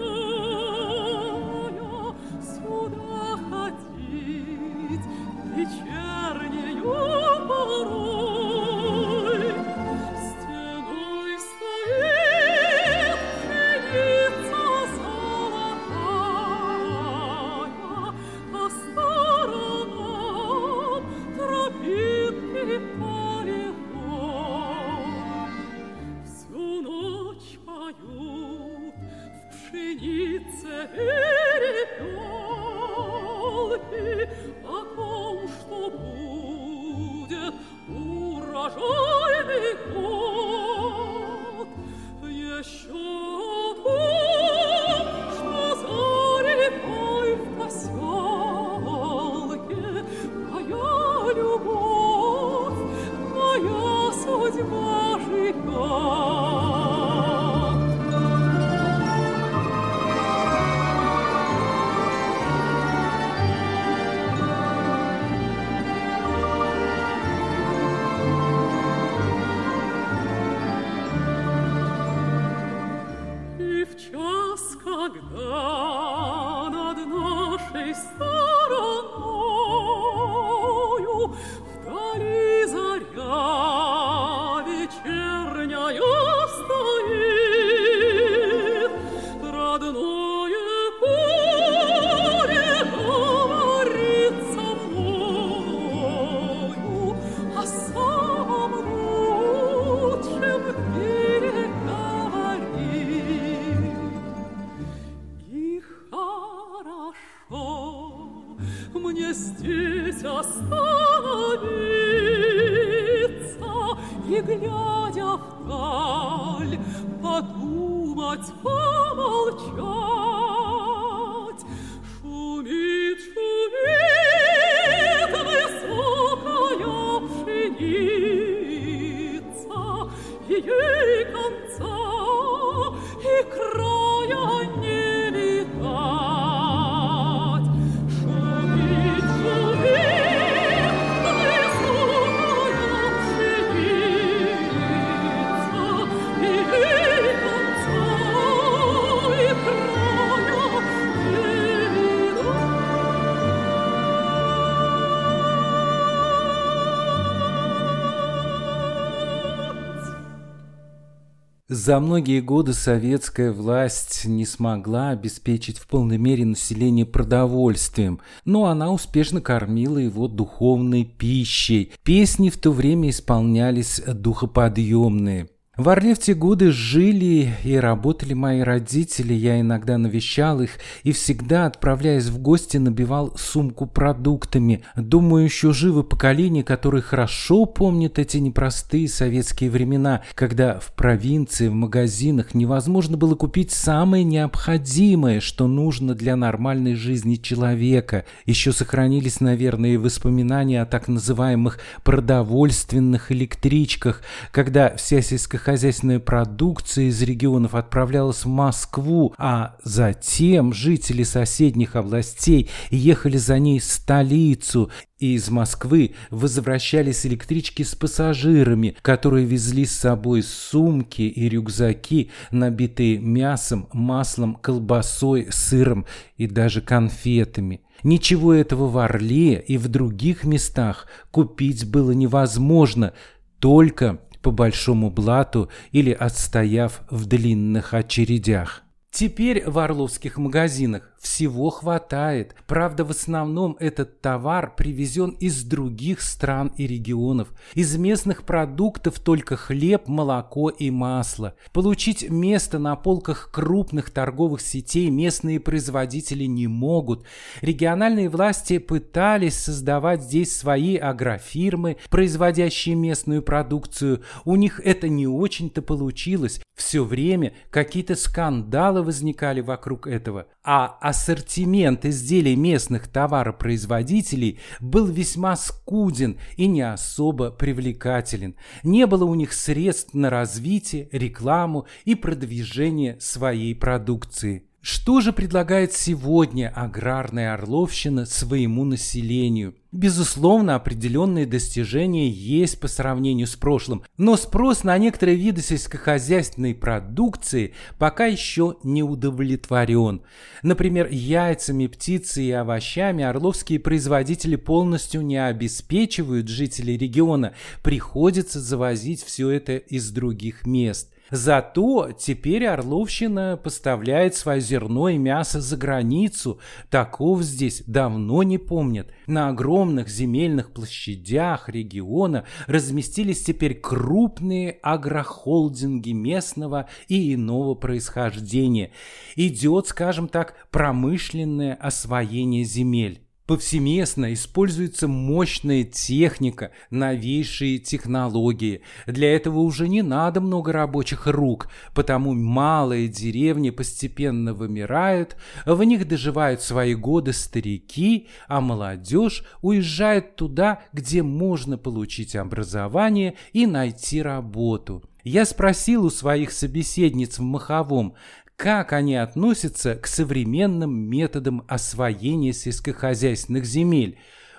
За 161.88 162.02
многие 162.02 162.42
годы 162.42 162.74
советская 162.74 163.54
власть 163.54 164.26
не 164.26 164.46
смогла 164.46 165.12
обеспечить 165.12 165.78
в 165.78 165.88
полной 165.88 166.18
мере 166.18 166.44
население 166.44 167.06
продовольствием, 167.06 168.20
но 168.44 168.66
она 168.66 168.92
успешно 168.92 169.40
кормила 169.40 169.98
его 169.98 170.28
духовной 170.28 171.06
пищей. 171.06 171.94
Песни 172.04 172.50
в 172.50 172.58
то 172.58 172.74
время 172.74 173.10
исполнялись 173.10 174.02
духоподъемные– 174.06 175.48
в 175.78 175.90
Орле 175.90 176.16
в 176.16 176.20
те 176.20 176.34
годы 176.34 176.72
жили 176.72 177.54
и 177.64 177.76
работали 177.76 178.34
мои 178.34 178.62
родители, 178.62 179.36
я 179.36 179.62
иногда 179.62 180.00
навещал 180.00 180.60
их 180.60 180.72
и 181.04 181.12
всегда, 181.12 181.68
отправляясь 181.68 182.26
в 182.26 182.40
гости, 182.40 182.78
набивал 182.78 183.38
сумку 183.38 183.86
продуктами. 183.86 184.82
Думаю, 184.96 185.44
еще 185.44 185.74
живы 185.74 186.04
поколения, 186.04 186.64
которые 186.64 187.04
хорошо 187.04 187.66
помнят 187.66 188.18
эти 188.18 188.38
непростые 188.38 189.08
советские 189.08 189.70
времена, 189.70 190.24
когда 190.34 190.80
в 190.80 190.94
провинции, 190.94 191.68
в 191.68 191.74
магазинах 191.74 192.56
невозможно 192.56 193.16
было 193.16 193.36
купить 193.36 193.72
самое 193.72 194.24
необходимое, 194.24 195.40
что 195.42 195.68
нужно 195.68 196.16
для 196.16 196.36
нормальной 196.36 196.96
жизни 196.96 197.36
человека. 197.36 198.26
Еще 198.48 198.72
сохранились, 198.72 199.42
наверное, 199.42 200.00
воспоминания 200.00 200.82
о 200.82 200.88
так 200.88 201.08
называемых 201.08 201.78
продовольственных 202.04 203.32
электричках, 203.32 204.24
когда 204.52 204.96
вся 204.96 205.22
сельскохозяйственная 205.22 205.67
сельскохозяйственная 205.68 206.20
продукция 206.20 207.06
из 207.06 207.22
регионов 207.22 207.76
отправлялась 207.76 208.46
в 208.46 208.48
Москву, 208.48 209.34
а 209.38 209.76
затем 209.84 210.72
жители 210.72 211.24
соседних 211.24 211.98
областей 211.98 212.70
ехали 212.90 213.36
за 213.36 213.60
ней 213.60 213.80
в 213.80 213.84
столицу, 213.84 214.90
и 215.20 215.34
из 215.34 215.50
Москвы 215.50 216.14
возвращались 216.30 217.26
электрички 217.26 217.84
с 217.84 217.96
пассажирами, 217.96 218.96
которые 219.02 219.46
везли 219.46 219.86
с 219.86 219.92
собой 219.92 220.42
сумки 220.42 221.24
и 221.24 221.50
рюкзаки, 221.50 222.32
набитые 222.52 223.18
мясом, 223.18 223.90
маслом, 223.92 224.56
колбасой, 224.56 225.48
сыром 225.52 226.06
и 226.38 226.48
даже 226.48 226.80
конфетами. 226.80 227.82
Ничего 228.04 228.54
этого 228.54 228.88
в 228.88 228.98
Орле 229.00 229.60
и 229.60 229.78
в 229.78 229.90
других 229.90 230.46
местах 230.46 231.08
купить 231.32 231.90
было 231.90 232.12
невозможно, 232.12 233.14
только 233.60 234.20
по 234.48 234.52
большому 234.52 235.10
блату 235.10 235.70
или 235.92 236.12
отстояв 236.12 237.02
в 237.10 237.26
длинных 237.26 237.94
очередях. 237.94 238.84
Теперь 239.12 239.70
в 239.70 239.78
орловских 239.78 240.38
магазинах 240.38 241.12
всего 241.20 241.70
хватает. 241.70 242.56
Правда, 242.68 243.04
в 243.04 243.12
основном 243.12 243.76
этот 243.80 244.22
товар 244.22 244.74
привезен 244.76 245.32
из 245.32 245.64
других 245.64 246.22
стран 246.22 246.72
и 246.78 246.88
регионов. 246.88 247.50
Из 247.74 247.96
местных 247.98 248.44
продуктов 248.44 249.20
только 249.20 249.56
хлеб, 249.56 250.08
молоко 250.08 250.70
и 250.70 250.92
масло. 250.92 251.56
Получить 251.74 252.30
место 252.30 252.80
на 252.80 252.96
полках 252.96 253.50
крупных 253.52 254.10
торговых 254.10 254.62
сетей 254.62 255.10
местные 255.10 255.60
производители 255.60 256.46
не 256.46 256.68
могут. 256.68 257.26
Региональные 257.62 258.30
власти 258.30 258.78
пытались 258.78 259.58
создавать 259.58 260.24
здесь 260.24 260.56
свои 260.56 260.98
агрофирмы, 260.98 261.98
производящие 262.10 262.96
местную 262.96 263.42
продукцию. 263.42 264.24
У 264.46 264.56
них 264.56 264.80
это 264.84 265.10
не 265.10 265.28
очень-то 265.28 265.82
получилось. 265.82 266.62
Все 266.76 267.04
время 267.04 267.54
какие-то 267.72 268.16
скандалы 268.16 269.02
возникали 269.02 269.62
вокруг 269.62 270.06
этого, 270.06 270.46
а 270.64 270.98
ассортимент 271.08 272.06
изделий 272.06 272.58
местных 272.58 273.08
товаропроизводителей 273.08 274.60
был 274.82 275.06
весьма 275.06 275.56
скуден 275.56 276.38
и 276.58 276.68
не 276.68 276.82
особо 276.82 277.50
привлекателен. 277.50 278.56
Не 278.84 279.08
было 279.08 279.24
у 279.24 279.34
них 279.34 279.54
средств 279.54 280.14
на 280.14 280.30
развитие, 280.30 281.08
рекламу 281.14 281.88
и 282.04 282.14
продвижение 282.16 283.18
своей 283.22 283.74
продукции. 283.74 284.66
Что 284.82 285.20
же 285.22 285.34
предлагает 285.34 285.92
сегодня 285.94 286.72
аграрная 286.74 287.54
Орловщина 287.54 288.26
своему 288.26 288.86
населению? 288.86 289.76
Безусловно, 289.92 290.76
определенные 290.76 291.46
достижения 291.46 292.30
есть 292.30 292.80
по 292.80 292.88
сравнению 292.88 293.48
с 293.48 293.56
прошлым, 293.56 294.04
но 294.18 294.38
спрос 294.38 294.84
на 294.84 294.98
некоторые 294.98 295.36
виды 295.38 295.62
сельскохозяйственной 295.62 296.76
продукции 296.76 297.74
пока 297.98 298.28
еще 298.28 298.76
не 298.84 299.02
удовлетворен. 299.02 300.22
Например, 300.62 301.08
яйцами, 301.10 301.88
птицей 301.88 302.46
и 302.46 302.52
овощами 302.52 303.24
орловские 303.24 303.80
производители 303.80 304.56
полностью 304.56 305.22
не 305.22 305.44
обеспечивают 305.44 306.48
жителей 306.48 306.98
региона, 306.98 307.54
приходится 307.82 308.62
завозить 308.62 309.24
все 309.24 309.50
это 309.50 309.78
из 309.78 310.12
других 310.12 310.66
мест. 310.66 311.12
Зато 311.32 312.12
теперь 312.18 312.66
Орловщина 312.66 313.60
поставляет 313.62 314.36
свое 314.36 314.62
зерно 314.62 315.10
и 315.10 315.18
мясо 315.18 315.60
за 315.60 315.76
границу. 315.76 316.60
Таков 316.90 317.42
здесь 317.42 317.84
давно 317.86 318.44
не 318.44 318.58
помнят. 318.58 319.12
На 319.28 319.50
огромных 319.50 320.08
земельных 320.08 320.72
площадях 320.72 321.68
региона 321.70 322.46
разместились 322.68 323.44
теперь 323.44 323.76
крупные 323.76 324.78
агрохолдинги 324.82 326.12
местного 326.12 326.88
и 327.08 327.34
иного 327.34 327.76
происхождения. 327.76 328.92
Идет, 329.36 329.88
скажем 329.88 330.30
так, 330.30 330.56
промышленное 330.72 331.76
освоение 331.76 332.64
земель. 332.64 333.27
Повсеместно 333.48 334.34
используется 334.34 335.08
мощная 335.08 335.86
техника, 335.86 336.72
новейшие 336.90 337.80
технологии. 337.80 338.82
Для 339.06 339.34
этого 339.34 339.60
уже 339.60 339.88
не 339.88 340.02
надо 340.02 340.42
много 340.42 340.74
рабочих 340.74 341.28
рук, 341.28 341.70
потому 341.96 342.34
малые 342.34 343.08
деревни 343.08 343.70
постепенно 343.70 344.54
вымирают, 344.54 345.38
в 345.66 345.82
них 345.84 346.10
доживают 346.10 346.62
свои 346.62 346.94
годы 346.94 347.32
старики, 347.32 348.28
а 348.50 348.60
молодежь 348.60 349.46
уезжает 349.62 350.36
туда, 350.36 350.82
где 350.92 351.24
можно 351.24 351.78
получить 351.78 352.36
образование 352.36 353.36
и 353.54 353.66
найти 353.66 354.22
работу. 354.22 355.04
Я 355.24 355.46
спросил 355.46 356.06
у 356.06 356.10
своих 356.10 356.52
собеседниц 356.52 357.40
в 357.40 357.44
Маховом, 357.44 358.16
как 358.58 358.92
они 358.92 359.16
относятся 359.16 359.96
к 359.96 360.08
современным 360.08 360.92
методам 360.92 361.64
освоения 361.68 362.54
сельскохозяйственных 362.54 363.66
земель. 363.66 364.18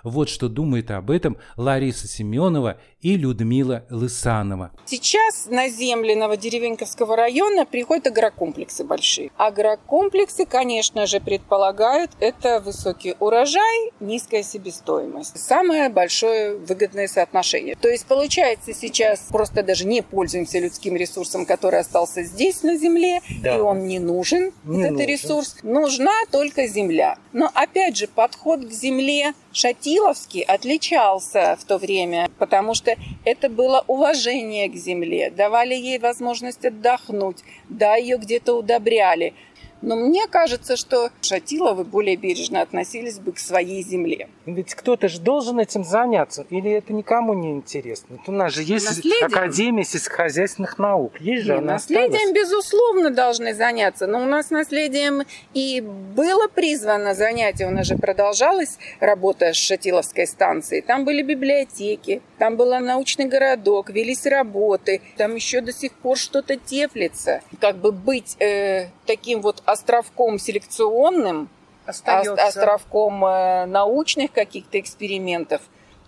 Вот 0.08 0.28
что 0.28 0.48
думает 0.48 0.90
об 0.90 1.10
этом 1.10 1.36
Лариса 1.56 2.08
Семенова 2.08 2.78
и 3.00 3.16
Людмила 3.16 3.84
Лысанова. 3.90 4.72
Сейчас 4.86 5.46
на 5.46 5.68
земли 5.68 6.14
Новодеревеньковского 6.14 7.16
района 7.16 7.64
приходят 7.64 8.06
агрокомплексы 8.08 8.84
большие. 8.84 9.30
Агрокомплексы, 9.36 10.46
конечно 10.46 11.06
же, 11.06 11.20
предполагают 11.20 12.10
это 12.20 12.60
высокий 12.60 13.14
урожай, 13.20 13.92
низкая 14.00 14.42
себестоимость. 14.42 15.38
Самое 15.38 15.88
большое 15.88 16.56
выгодное 16.56 17.06
соотношение. 17.06 17.76
То 17.76 17.88
есть 17.88 18.06
получается 18.06 18.72
сейчас 18.74 19.20
просто 19.30 19.62
даже 19.62 19.86
не 19.86 20.02
пользуемся 20.02 20.58
людским 20.58 20.96
ресурсом, 20.96 21.46
который 21.46 21.80
остался 21.80 22.22
здесь 22.24 22.62
на 22.62 22.76
земле, 22.76 23.20
да. 23.42 23.56
и 23.56 23.60
он 23.60 23.86
не 23.86 23.98
нужен, 23.98 24.52
не 24.64 24.82
этот 24.82 24.92
нужен. 24.92 25.08
ресурс. 25.08 25.56
Нужна 25.62 26.12
только 26.32 26.66
земля. 26.66 27.16
Но 27.32 27.50
опять 27.54 27.96
же, 27.96 28.08
подход 28.08 28.64
к 28.64 28.70
земле 28.70 29.34
Шатиловский 29.58 30.42
отличался 30.42 31.58
в 31.60 31.64
то 31.64 31.78
время, 31.78 32.30
потому 32.38 32.74
что 32.74 32.94
это 33.24 33.48
было 33.48 33.82
уважение 33.88 34.68
к 34.68 34.76
земле, 34.76 35.30
давали 35.30 35.74
ей 35.74 35.98
возможность 35.98 36.64
отдохнуть, 36.64 37.38
да, 37.68 37.96
ее 37.96 38.18
где-то 38.18 38.54
удобряли– 38.54 39.34
но 39.82 39.96
мне 39.96 40.26
кажется, 40.26 40.76
что 40.76 41.10
Шатиловы 41.22 41.84
более 41.84 42.16
бережно 42.16 42.60
относились 42.62 43.18
бы 43.18 43.32
к 43.32 43.38
своей 43.38 43.82
земле. 43.82 44.28
Ведь 44.46 44.74
кто-то 44.74 45.08
же 45.08 45.20
должен 45.20 45.58
этим 45.60 45.84
заняться, 45.84 46.46
или 46.50 46.70
это 46.70 46.92
никому 46.92 47.34
не 47.34 47.50
интересно? 47.52 48.16
Вот 48.18 48.28
у 48.28 48.32
нас 48.32 48.52
же 48.52 48.62
есть 48.62 48.86
наследием. 48.86 49.26
Академия 49.26 49.84
сельскохозяйственных 49.84 50.78
наук. 50.78 51.20
Есть 51.20 51.44
же 51.44 51.52
Нет, 51.52 51.62
она 51.62 51.72
Наследием, 51.74 52.12
осталась. 52.14 52.32
безусловно, 52.34 53.10
должны 53.10 53.54
заняться. 53.54 54.06
Но 54.06 54.22
у 54.22 54.26
нас 54.26 54.50
наследием 54.50 55.22
и 55.54 55.80
было 55.80 56.48
призвано 56.48 57.14
занятие. 57.14 57.66
У 57.66 57.70
нас 57.70 57.86
же 57.86 57.96
продолжалась 57.96 58.78
работа 59.00 59.52
с 59.52 59.56
Шатиловской 59.56 60.26
станцией. 60.26 60.82
Там 60.82 61.04
были 61.04 61.22
библиотеки, 61.22 62.22
там 62.38 62.56
был 62.56 62.78
научный 62.80 63.26
городок, 63.26 63.90
велись 63.90 64.26
работы. 64.26 65.00
Там 65.16 65.34
еще 65.34 65.60
до 65.60 65.72
сих 65.72 65.92
пор 65.92 66.16
что-то 66.16 66.56
теплится. 66.56 67.42
Как 67.60 67.76
бы 67.76 67.92
быть 67.92 68.36
э, 68.40 68.88
таким 69.06 69.40
вот 69.40 69.62
островком 69.68 70.38
селекционным, 70.38 71.48
Остается. 71.86 72.34
островком 72.46 73.24
э, 73.24 73.66
научных 73.66 74.32
каких-то 74.32 74.80
экспериментов, 74.80 75.62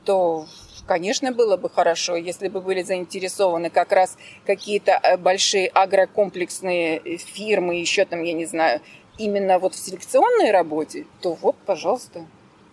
то 0.04 0.46
конечно, 0.86 1.30
было 1.30 1.56
бы 1.56 1.70
хорошо, 1.70 2.16
если 2.16 2.48
бы 2.48 2.60
были 2.60 2.82
заинтересованы 2.82 3.70
как 3.70 3.92
раз 3.92 4.16
какие-то 4.44 4.98
э, 5.02 5.16
большие 5.16 5.68
агрокомплексные 5.68 7.18
фирмы, 7.18 7.76
еще 7.76 8.04
там, 8.04 8.22
я 8.22 8.32
не 8.32 8.46
знаю, 8.46 8.80
именно 9.18 9.58
вот 9.58 9.74
в 9.74 9.78
селекционной 9.78 10.50
работе, 10.50 11.06
то 11.20 11.34
вот, 11.34 11.56
пожалуйста, 11.66 12.26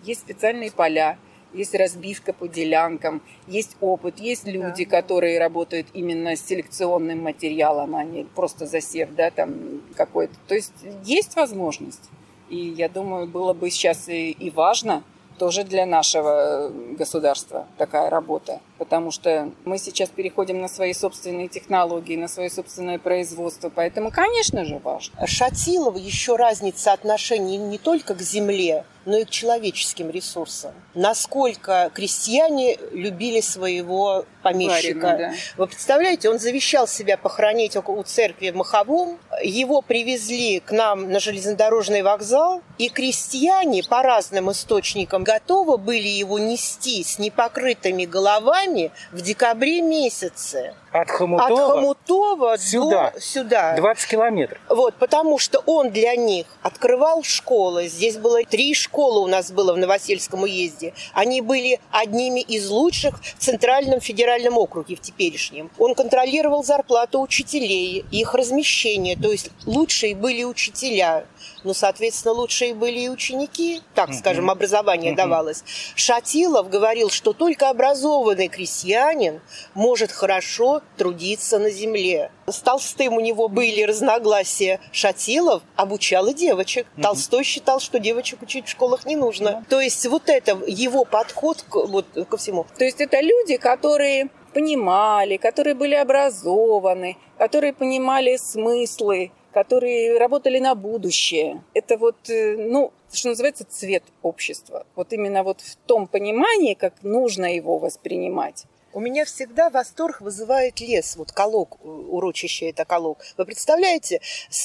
есть 0.04 0.22
специальные 0.22 0.72
поля, 0.72 1.18
есть 1.54 1.76
разбивка 1.76 2.34
по 2.34 2.48
делянкам, 2.48 3.22
есть 3.48 3.78
опыт, 3.82 4.20
есть 4.20 4.46
люди, 4.46 4.86
да. 4.86 5.02
которые 5.02 5.40
работают 5.40 5.88
именно 5.94 6.36
с 6.36 6.46
селекционным 6.46 7.24
материалом, 7.24 7.96
а 7.96 8.04
не 8.04 8.24
просто 8.24 8.66
засев, 8.66 9.10
да, 9.16 9.32
там 9.32 9.82
какой-то. 9.96 10.34
То 10.48 10.56
есть 10.56 10.74
есть 11.04 11.36
возможность. 11.36 12.10
И 12.50 12.58
я 12.58 12.90
думаю, 12.90 13.28
было 13.28 13.54
бы 13.54 13.70
сейчас 13.70 14.08
и, 14.08 14.32
и 14.32 14.50
важно 14.50 15.04
тоже 15.38 15.64
для 15.64 15.86
нашего 15.86 16.72
государства 16.98 17.68
такая 17.78 18.10
работа, 18.10 18.60
потому 18.78 19.12
что 19.12 19.52
мы 19.66 19.78
сейчас 19.78 20.10
переходим 20.10 20.60
на 20.60 20.68
свои 20.68 20.94
собственные 20.94 21.48
технологии, 21.48 22.16
на 22.16 22.28
свое 22.28 22.50
собственное 22.50 23.00
производство, 23.00 23.70
поэтому, 23.70 24.12
конечно 24.12 24.66
же, 24.66 24.80
важно. 24.80 25.26
Шатилова 25.28 25.98
еще 25.98 26.36
разница 26.36 26.94
отношений 26.94 27.58
не 27.58 27.78
только 27.78 28.16
к 28.16 28.22
земле, 28.22 28.84
но 29.08 29.18
и 29.18 29.24
к 29.24 29.30
человеческим 29.30 30.12
ресурсам. 30.12 30.74
Насколько 30.94 31.90
крестьяне 31.94 32.78
любили 32.92 33.40
своего 33.40 34.26
помещика. 34.44 35.00
Барина, 35.00 35.18
да. 35.18 35.34
Вы 35.56 35.68
представляете, 35.68 36.30
он 36.30 36.40
завещал 36.40 36.88
себя 36.88 37.18
похоронить 37.18 37.76
у 37.78 38.04
церкви 38.04 38.50
в 38.50 38.56
Маховом. 38.56 39.18
Его 39.42 39.82
привезли 39.82 40.60
к 40.60 40.72
нам 40.72 41.10
на 41.10 41.20
железнодорожный 41.20 42.02
вокзал, 42.02 42.62
и 42.78 42.90
крестьяне 42.90 43.82
по 43.84 44.04
разным 44.04 44.52
источникам 44.52 45.24
готовы 45.24 45.78
были 45.78 46.08
его 46.08 46.38
нести 46.38 47.04
с 47.04 47.18
непокрытыми 47.18 48.06
головами 48.06 48.92
в 49.12 49.22
декабре 49.22 49.82
месяце. 49.82 50.76
От 50.92 51.10
Хомутова, 51.12 51.46
От 51.46 51.72
Хомутова 51.72 52.58
сюда, 52.58 53.12
до 53.12 53.22
сюда. 53.22 53.76
20 53.78 54.10
километров. 54.10 54.60
Вот, 54.68 54.96
потому 54.96 55.38
что 55.38 55.62
он 55.66 55.92
для 55.92 56.16
них 56.16 56.48
открывал 56.62 57.24
школы. 57.24 57.88
Здесь 57.88 58.18
было 58.18 58.44
три 58.44 58.74
школы 58.74 58.97
у 59.02 59.28
нас 59.28 59.52
было 59.52 59.74
в 59.74 59.78
Новосельском 59.78 60.44
уезде. 60.44 60.94
Они 61.14 61.42
были 61.42 61.80
одними 61.92 62.40
из 62.40 62.70
лучших 62.70 63.22
в 63.22 63.40
Центральном 63.40 64.00
федеральном 64.00 64.58
округе, 64.58 64.96
в 64.96 65.02
теперешнем. 65.02 65.70
Он 65.78 65.94
контролировал 65.94 66.64
зарплату 66.64 67.22
учителей, 67.22 68.04
их 68.12 68.34
размещение. 68.34 69.16
То 69.16 69.28
То 69.28 69.34
есть 69.34 69.52
лучшие 69.66 70.16
были 70.16 70.46
учителя, 70.46 71.26
ну, 71.66 71.74
соответственно, 71.74 72.34
лучшие 72.34 72.74
были 72.74 73.02
и 73.02 73.10
ученики, 73.10 73.82
так 73.94 74.14
скажем, 74.14 74.50
образование 74.50 75.14
давалось. 75.14 75.66
Шатилов 75.96 76.70
говорил, 76.70 77.10
что 77.10 77.34
только 77.34 77.70
образованный 77.70 78.48
крестьянин 78.48 79.42
может 79.74 80.14
хорошо 80.14 80.82
трудиться 80.96 81.60
на 81.60 81.70
земле. 81.70 82.32
С 82.50 82.62
Толстым 82.62 83.16
у 83.16 83.20
него 83.20 83.50
были 83.50 83.82
разногласия. 83.82 84.80
Шатилов 84.94 85.64
обучал 85.76 86.28
и 86.28 86.34
девочек. 86.34 86.88
Толстой 87.02 87.44
считал, 87.44 87.82
что 87.82 88.00
девочек 88.00 88.42
учить 88.42 88.68
в 88.68 88.70
школах 88.70 89.06
не 89.06 89.18
нужно. 89.18 89.66
То 89.68 89.82
есть 89.82 90.06
вот 90.08 90.30
это 90.30 90.58
его 90.66 91.04
подход 91.04 91.62
к, 91.64 91.76
вот, 91.76 92.06
ко 92.30 92.38
всему. 92.38 92.66
То 92.78 92.86
есть 92.86 93.02
это 93.02 93.20
люди, 93.20 93.58
которые 93.58 94.30
понимали, 94.54 95.36
которые 95.36 95.74
были 95.76 95.96
образованы, 95.96 97.18
которые 97.38 97.74
понимали 97.74 98.38
смыслы, 98.38 99.32
которые 99.54 100.18
работали 100.18 100.60
на 100.60 100.74
будущее. 100.74 101.62
Это 101.74 101.98
вот, 101.98 102.30
э, 102.30 102.56
ну, 102.56 102.94
что 103.12 103.28
называется, 103.28 103.66
цвет 103.70 104.04
общества. 104.22 104.86
Вот 104.96 105.12
именно 105.12 105.44
вот 105.44 105.60
в 105.60 105.76
том 105.86 106.08
понимании, 106.08 106.76
как 106.76 106.94
нужно 107.04 107.54
его 107.54 107.78
воспринимать. 107.78 108.68
У 108.98 109.00
меня 109.00 109.26
всегда 109.26 109.70
восторг 109.70 110.22
вызывает 110.22 110.80
лес. 110.80 111.18
Вот 111.18 111.32
колок, 111.32 111.78
урочище 111.86 112.72
это 112.72 112.84
колок. 112.84 113.20
Вы 113.38 113.46
представляете, 113.46 114.22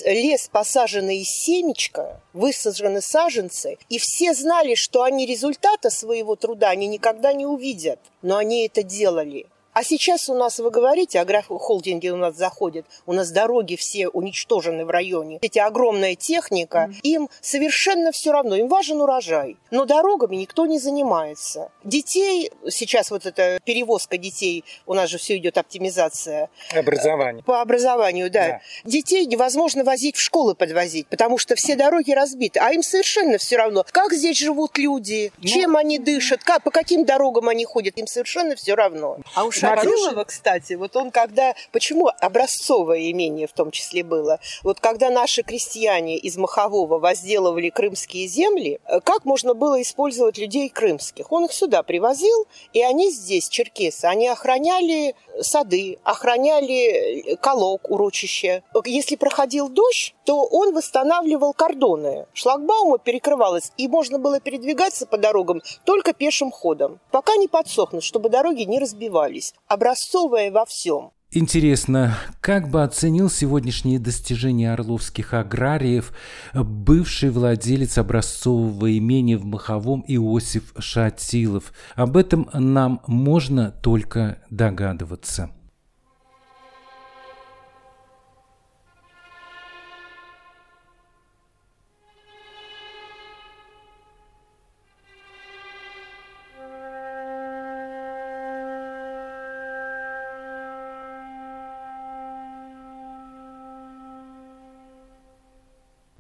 лес 0.06 0.48
посаженный 0.50 1.18
из 1.18 1.28
семечка, 1.28 2.18
высажены 2.32 3.02
саженцы, 3.02 3.76
и 3.90 3.98
все 3.98 4.32
знали, 4.32 4.74
что 4.74 5.02
они 5.02 5.26
результата 5.26 5.90
своего 5.90 6.34
труда 6.34 6.70
они 6.70 6.86
никогда 6.86 7.34
не 7.34 7.44
увидят. 7.44 8.00
Но 8.22 8.38
они 8.38 8.64
это 8.64 8.82
делали. 8.82 9.48
А 9.74 9.84
сейчас 9.84 10.28
у 10.28 10.34
нас, 10.34 10.58
вы 10.58 10.70
говорите, 10.70 11.18
агрохолдинги 11.18 12.08
у 12.08 12.16
нас 12.16 12.36
заходят, 12.36 12.84
у 13.06 13.14
нас 13.14 13.30
дороги 13.30 13.76
все 13.76 14.08
уничтожены 14.08 14.84
в 14.84 14.90
районе. 14.90 15.38
Эти 15.40 15.58
огромная 15.58 16.14
техника, 16.14 16.92
им 17.02 17.30
совершенно 17.40 18.12
все 18.12 18.32
равно, 18.32 18.54
им 18.54 18.68
важен 18.68 19.00
урожай. 19.00 19.56
Но 19.70 19.86
дорогами 19.86 20.36
никто 20.36 20.66
не 20.66 20.78
занимается. 20.78 21.70
Детей, 21.84 22.50
сейчас 22.68 23.10
вот 23.10 23.24
эта 23.24 23.60
перевозка 23.64 24.18
детей, 24.18 24.62
у 24.86 24.92
нас 24.92 25.08
же 25.08 25.16
все 25.16 25.38
идет 25.38 25.56
оптимизация, 25.56 26.50
Образование. 26.74 27.42
по 27.42 27.62
образованию, 27.62 28.30
да. 28.30 28.42
Да. 28.42 28.60
Детей 28.84 29.24
невозможно 29.24 29.84
возить 29.84 30.16
в 30.16 30.20
школы 30.20 30.54
подвозить, 30.54 31.06
потому 31.06 31.38
что 31.38 31.54
все 31.54 31.76
дороги 31.76 32.10
разбиты, 32.12 32.60
а 32.60 32.72
им 32.72 32.82
совершенно 32.82 33.38
все 33.38 33.56
равно, 33.56 33.86
как 33.90 34.12
здесь 34.12 34.36
живут 34.36 34.76
люди, 34.76 35.32
Ну, 35.38 35.48
чем 35.48 35.76
они 35.76 35.98
дышат, 35.98 36.44
как, 36.44 36.62
по 36.62 36.70
каким 36.70 37.06
дорогам 37.06 37.48
они 37.48 37.64
ходят, 37.64 37.96
им 37.96 38.06
совершенно 38.06 38.54
все 38.54 38.74
равно. 38.74 39.16
А 39.34 39.44
у 39.44 39.50
Шатилова, 39.62 40.24
кстати, 40.24 40.74
вот 40.74 40.96
он 40.96 41.10
когда, 41.10 41.54
почему 41.70 42.10
образцовое 42.20 43.10
имение 43.10 43.46
в 43.46 43.52
том 43.52 43.70
числе 43.70 44.02
было, 44.02 44.40
вот 44.62 44.80
когда 44.80 45.10
наши 45.10 45.42
крестьяне 45.42 46.18
из 46.18 46.36
Махового 46.36 46.98
возделывали 46.98 47.70
крымские 47.70 48.26
земли, 48.26 48.80
э, 48.86 49.00
как 49.00 49.24
можно 49.24 49.54
было 49.54 49.80
использовать 49.80 50.38
людей 50.38 50.68
крымских? 50.68 51.30
Он 51.30 51.44
их 51.44 51.52
сюда 51.52 51.82
привозил, 51.82 52.46
и 52.72 52.82
они 52.82 53.10
здесь, 53.10 53.48
черкесы, 53.48 54.06
они 54.06 54.28
охраняли 54.28 55.14
сады, 55.40 55.98
охраняли 56.02 57.36
колок, 57.40 57.90
урочище. 57.90 58.62
Если 58.84 59.16
проходил 59.16 59.68
дождь, 59.68 60.14
то 60.24 60.44
он 60.44 60.74
восстанавливал 60.74 61.52
кордоны. 61.52 62.26
Шлагбаума 62.32 62.98
перекрывалась, 62.98 63.72
и 63.76 63.88
можно 63.88 64.18
было 64.18 64.40
передвигаться 64.40 65.06
по 65.06 65.16
дорогам 65.18 65.62
только 65.84 66.12
пешим 66.12 66.50
ходом, 66.50 67.00
пока 67.10 67.36
не 67.36 67.48
подсохнут, 67.48 68.04
чтобы 68.04 68.28
дороги 68.28 68.62
не 68.62 68.78
разбивались. 68.78 69.51
Образцовое 69.66 70.50
во 70.50 70.64
всем. 70.66 71.12
Интересно, 71.34 72.18
как 72.42 72.68
бы 72.68 72.82
оценил 72.82 73.30
сегодняшние 73.30 73.98
достижения 73.98 74.70
орловских 74.70 75.32
аграриев 75.32 76.12
бывший 76.52 77.30
владелец 77.30 77.96
образцового 77.96 78.98
имения 78.98 79.38
в 79.38 79.46
Маховом 79.46 80.04
Иосиф 80.06 80.74
Шатилов? 80.78 81.72
Об 81.94 82.18
этом 82.18 82.50
нам 82.52 83.00
можно 83.06 83.70
только 83.70 84.42
догадываться. 84.50 85.50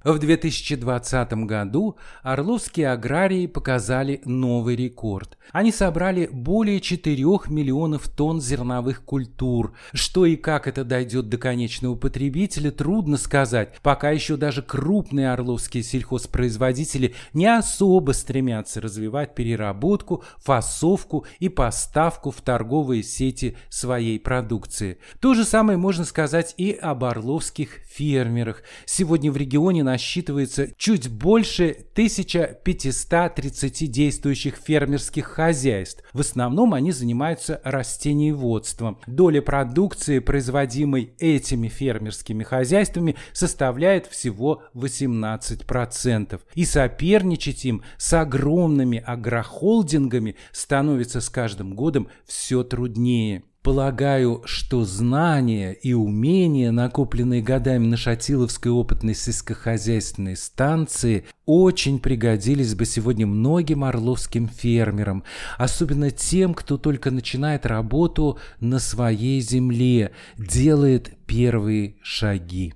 В 0.04 0.18
2020 0.18 1.32
году 1.46 1.96
орловские 2.22 2.90
аграрии 2.90 3.46
показали 3.46 4.20
новый 4.24 4.74
рекорд. 4.74 5.38
Они 5.52 5.70
собрали 5.70 6.28
более 6.32 6.80
4 6.80 7.22
миллионов 7.48 8.08
тонн 8.08 8.40
зерновых 8.40 9.04
культур. 9.04 9.74
Что 9.92 10.26
и 10.26 10.36
как 10.36 10.66
это 10.66 10.84
дойдет 10.84 11.28
до 11.28 11.38
конечного 11.38 11.94
потребителя, 11.94 12.70
трудно 12.70 13.16
сказать. 13.16 13.78
Пока 13.82 14.10
еще 14.10 14.36
даже 14.36 14.62
крупные 14.62 15.32
орловские 15.32 15.82
сельхозпроизводители 15.82 17.14
не 17.32 17.46
особо 17.46 18.12
стремятся 18.12 18.80
развивать 18.80 19.34
переработку, 19.34 20.24
фасовку 20.38 21.26
и 21.38 21.48
поставку 21.48 22.30
в 22.30 22.40
торговые 22.40 23.02
сети 23.02 23.56
своей 23.68 24.18
продукции. 24.18 24.98
То 25.20 25.34
же 25.34 25.44
самое 25.44 25.78
можно 25.78 26.04
сказать 26.04 26.54
и 26.56 26.72
об 26.72 27.04
орловских 27.04 27.80
фермерах. 27.88 28.62
Сегодня 28.86 29.30
в 29.30 29.36
регионе 29.36 29.84
насчитывается 29.92 30.68
чуть 30.78 31.10
больше 31.10 31.76
1530 31.92 33.90
действующих 33.90 34.56
фермерских 34.56 35.26
хозяйств. 35.26 36.02
В 36.14 36.20
основном 36.20 36.72
они 36.72 36.92
занимаются 36.92 37.60
растениеводством. 37.62 38.98
Доля 39.06 39.42
продукции, 39.42 40.20
производимой 40.20 41.12
этими 41.18 41.68
фермерскими 41.68 42.42
хозяйствами, 42.42 43.16
составляет 43.34 44.06
всего 44.06 44.62
18%. 44.74 46.40
И 46.54 46.64
соперничать 46.64 47.66
им 47.66 47.82
с 47.98 48.14
огромными 48.14 48.98
агрохолдингами 48.98 50.36
становится 50.52 51.20
с 51.20 51.28
каждым 51.28 51.74
годом 51.74 52.08
все 52.24 52.62
труднее. 52.62 53.42
Полагаю, 53.62 54.42
что 54.44 54.84
знания 54.84 55.72
и 55.72 55.92
умения, 55.92 56.72
накопленные 56.72 57.42
годами 57.42 57.86
на 57.86 57.96
Шатиловской 57.96 58.72
опытной 58.72 59.14
сельскохозяйственной 59.14 60.36
станции, 60.36 61.26
очень 61.46 62.00
пригодились 62.00 62.74
бы 62.74 62.84
сегодня 62.84 63.24
многим 63.24 63.84
орловским 63.84 64.48
фермерам, 64.48 65.22
особенно 65.58 66.10
тем, 66.10 66.54
кто 66.54 66.76
только 66.76 67.12
начинает 67.12 67.64
работу 67.64 68.40
на 68.58 68.80
своей 68.80 69.40
земле, 69.40 70.10
делает 70.36 71.12
первые 71.26 71.98
шаги. 72.02 72.74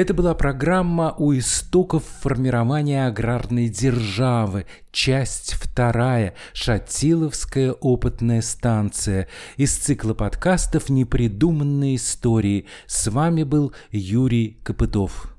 Это 0.00 0.14
была 0.14 0.32
программа 0.32 1.14
«У 1.18 1.34
истоков 1.34 2.04
формирования 2.22 3.06
аграрной 3.06 3.68
державы», 3.68 4.64
часть 4.92 5.52
вторая, 5.52 6.32
Шатиловская 6.54 7.72
опытная 7.72 8.40
станция, 8.40 9.28
из 9.58 9.76
цикла 9.76 10.14
подкастов 10.14 10.88
«Непридуманные 10.88 11.96
истории». 11.96 12.64
С 12.86 13.08
вами 13.10 13.42
был 13.42 13.74
Юрий 13.90 14.56
Копытов. 14.64 15.29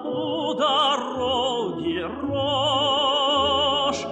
у 0.05 0.55
дороги 0.55 2.01
рожь, 2.23 4.05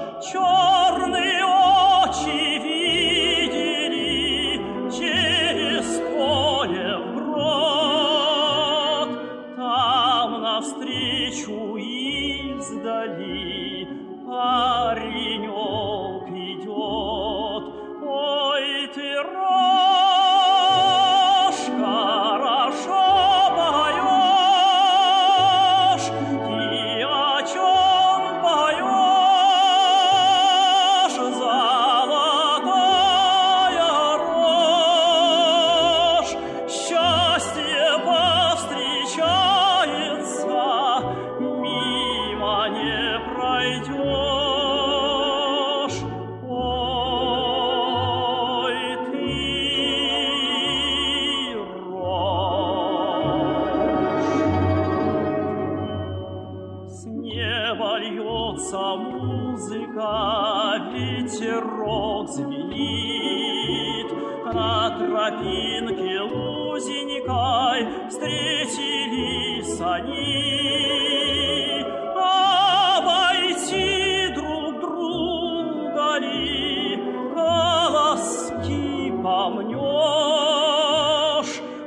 помнешь, 79.22 79.82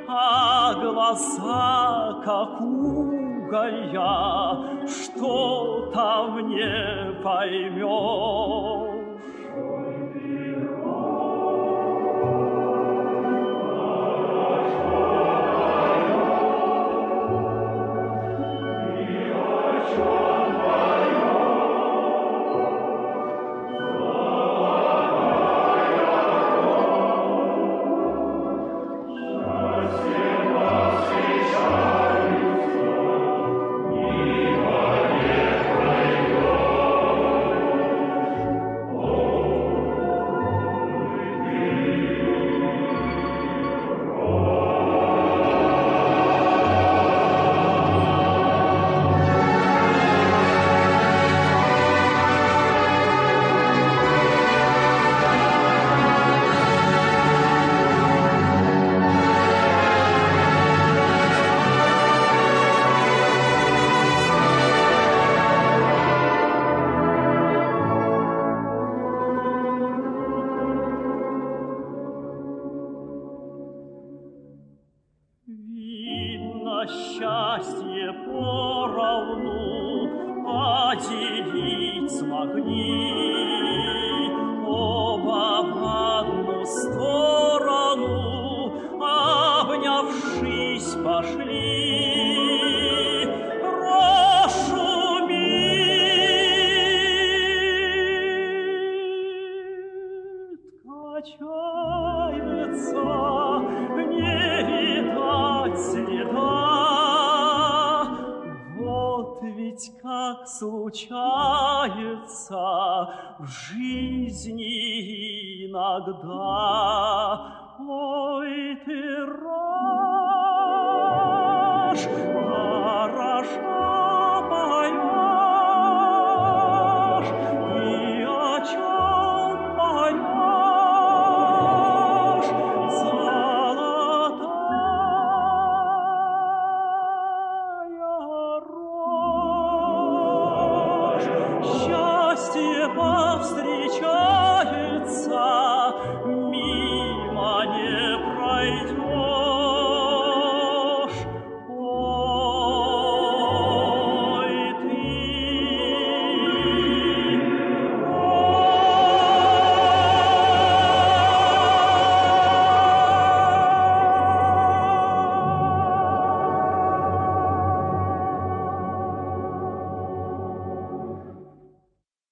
а 0.07 0.73
глаза, 0.75 2.21
как 2.23 2.61
уголья, 2.61 4.07
что 4.87 5.91
там 5.93 6.47
не 6.49 7.21
поймешь. 7.21 8.54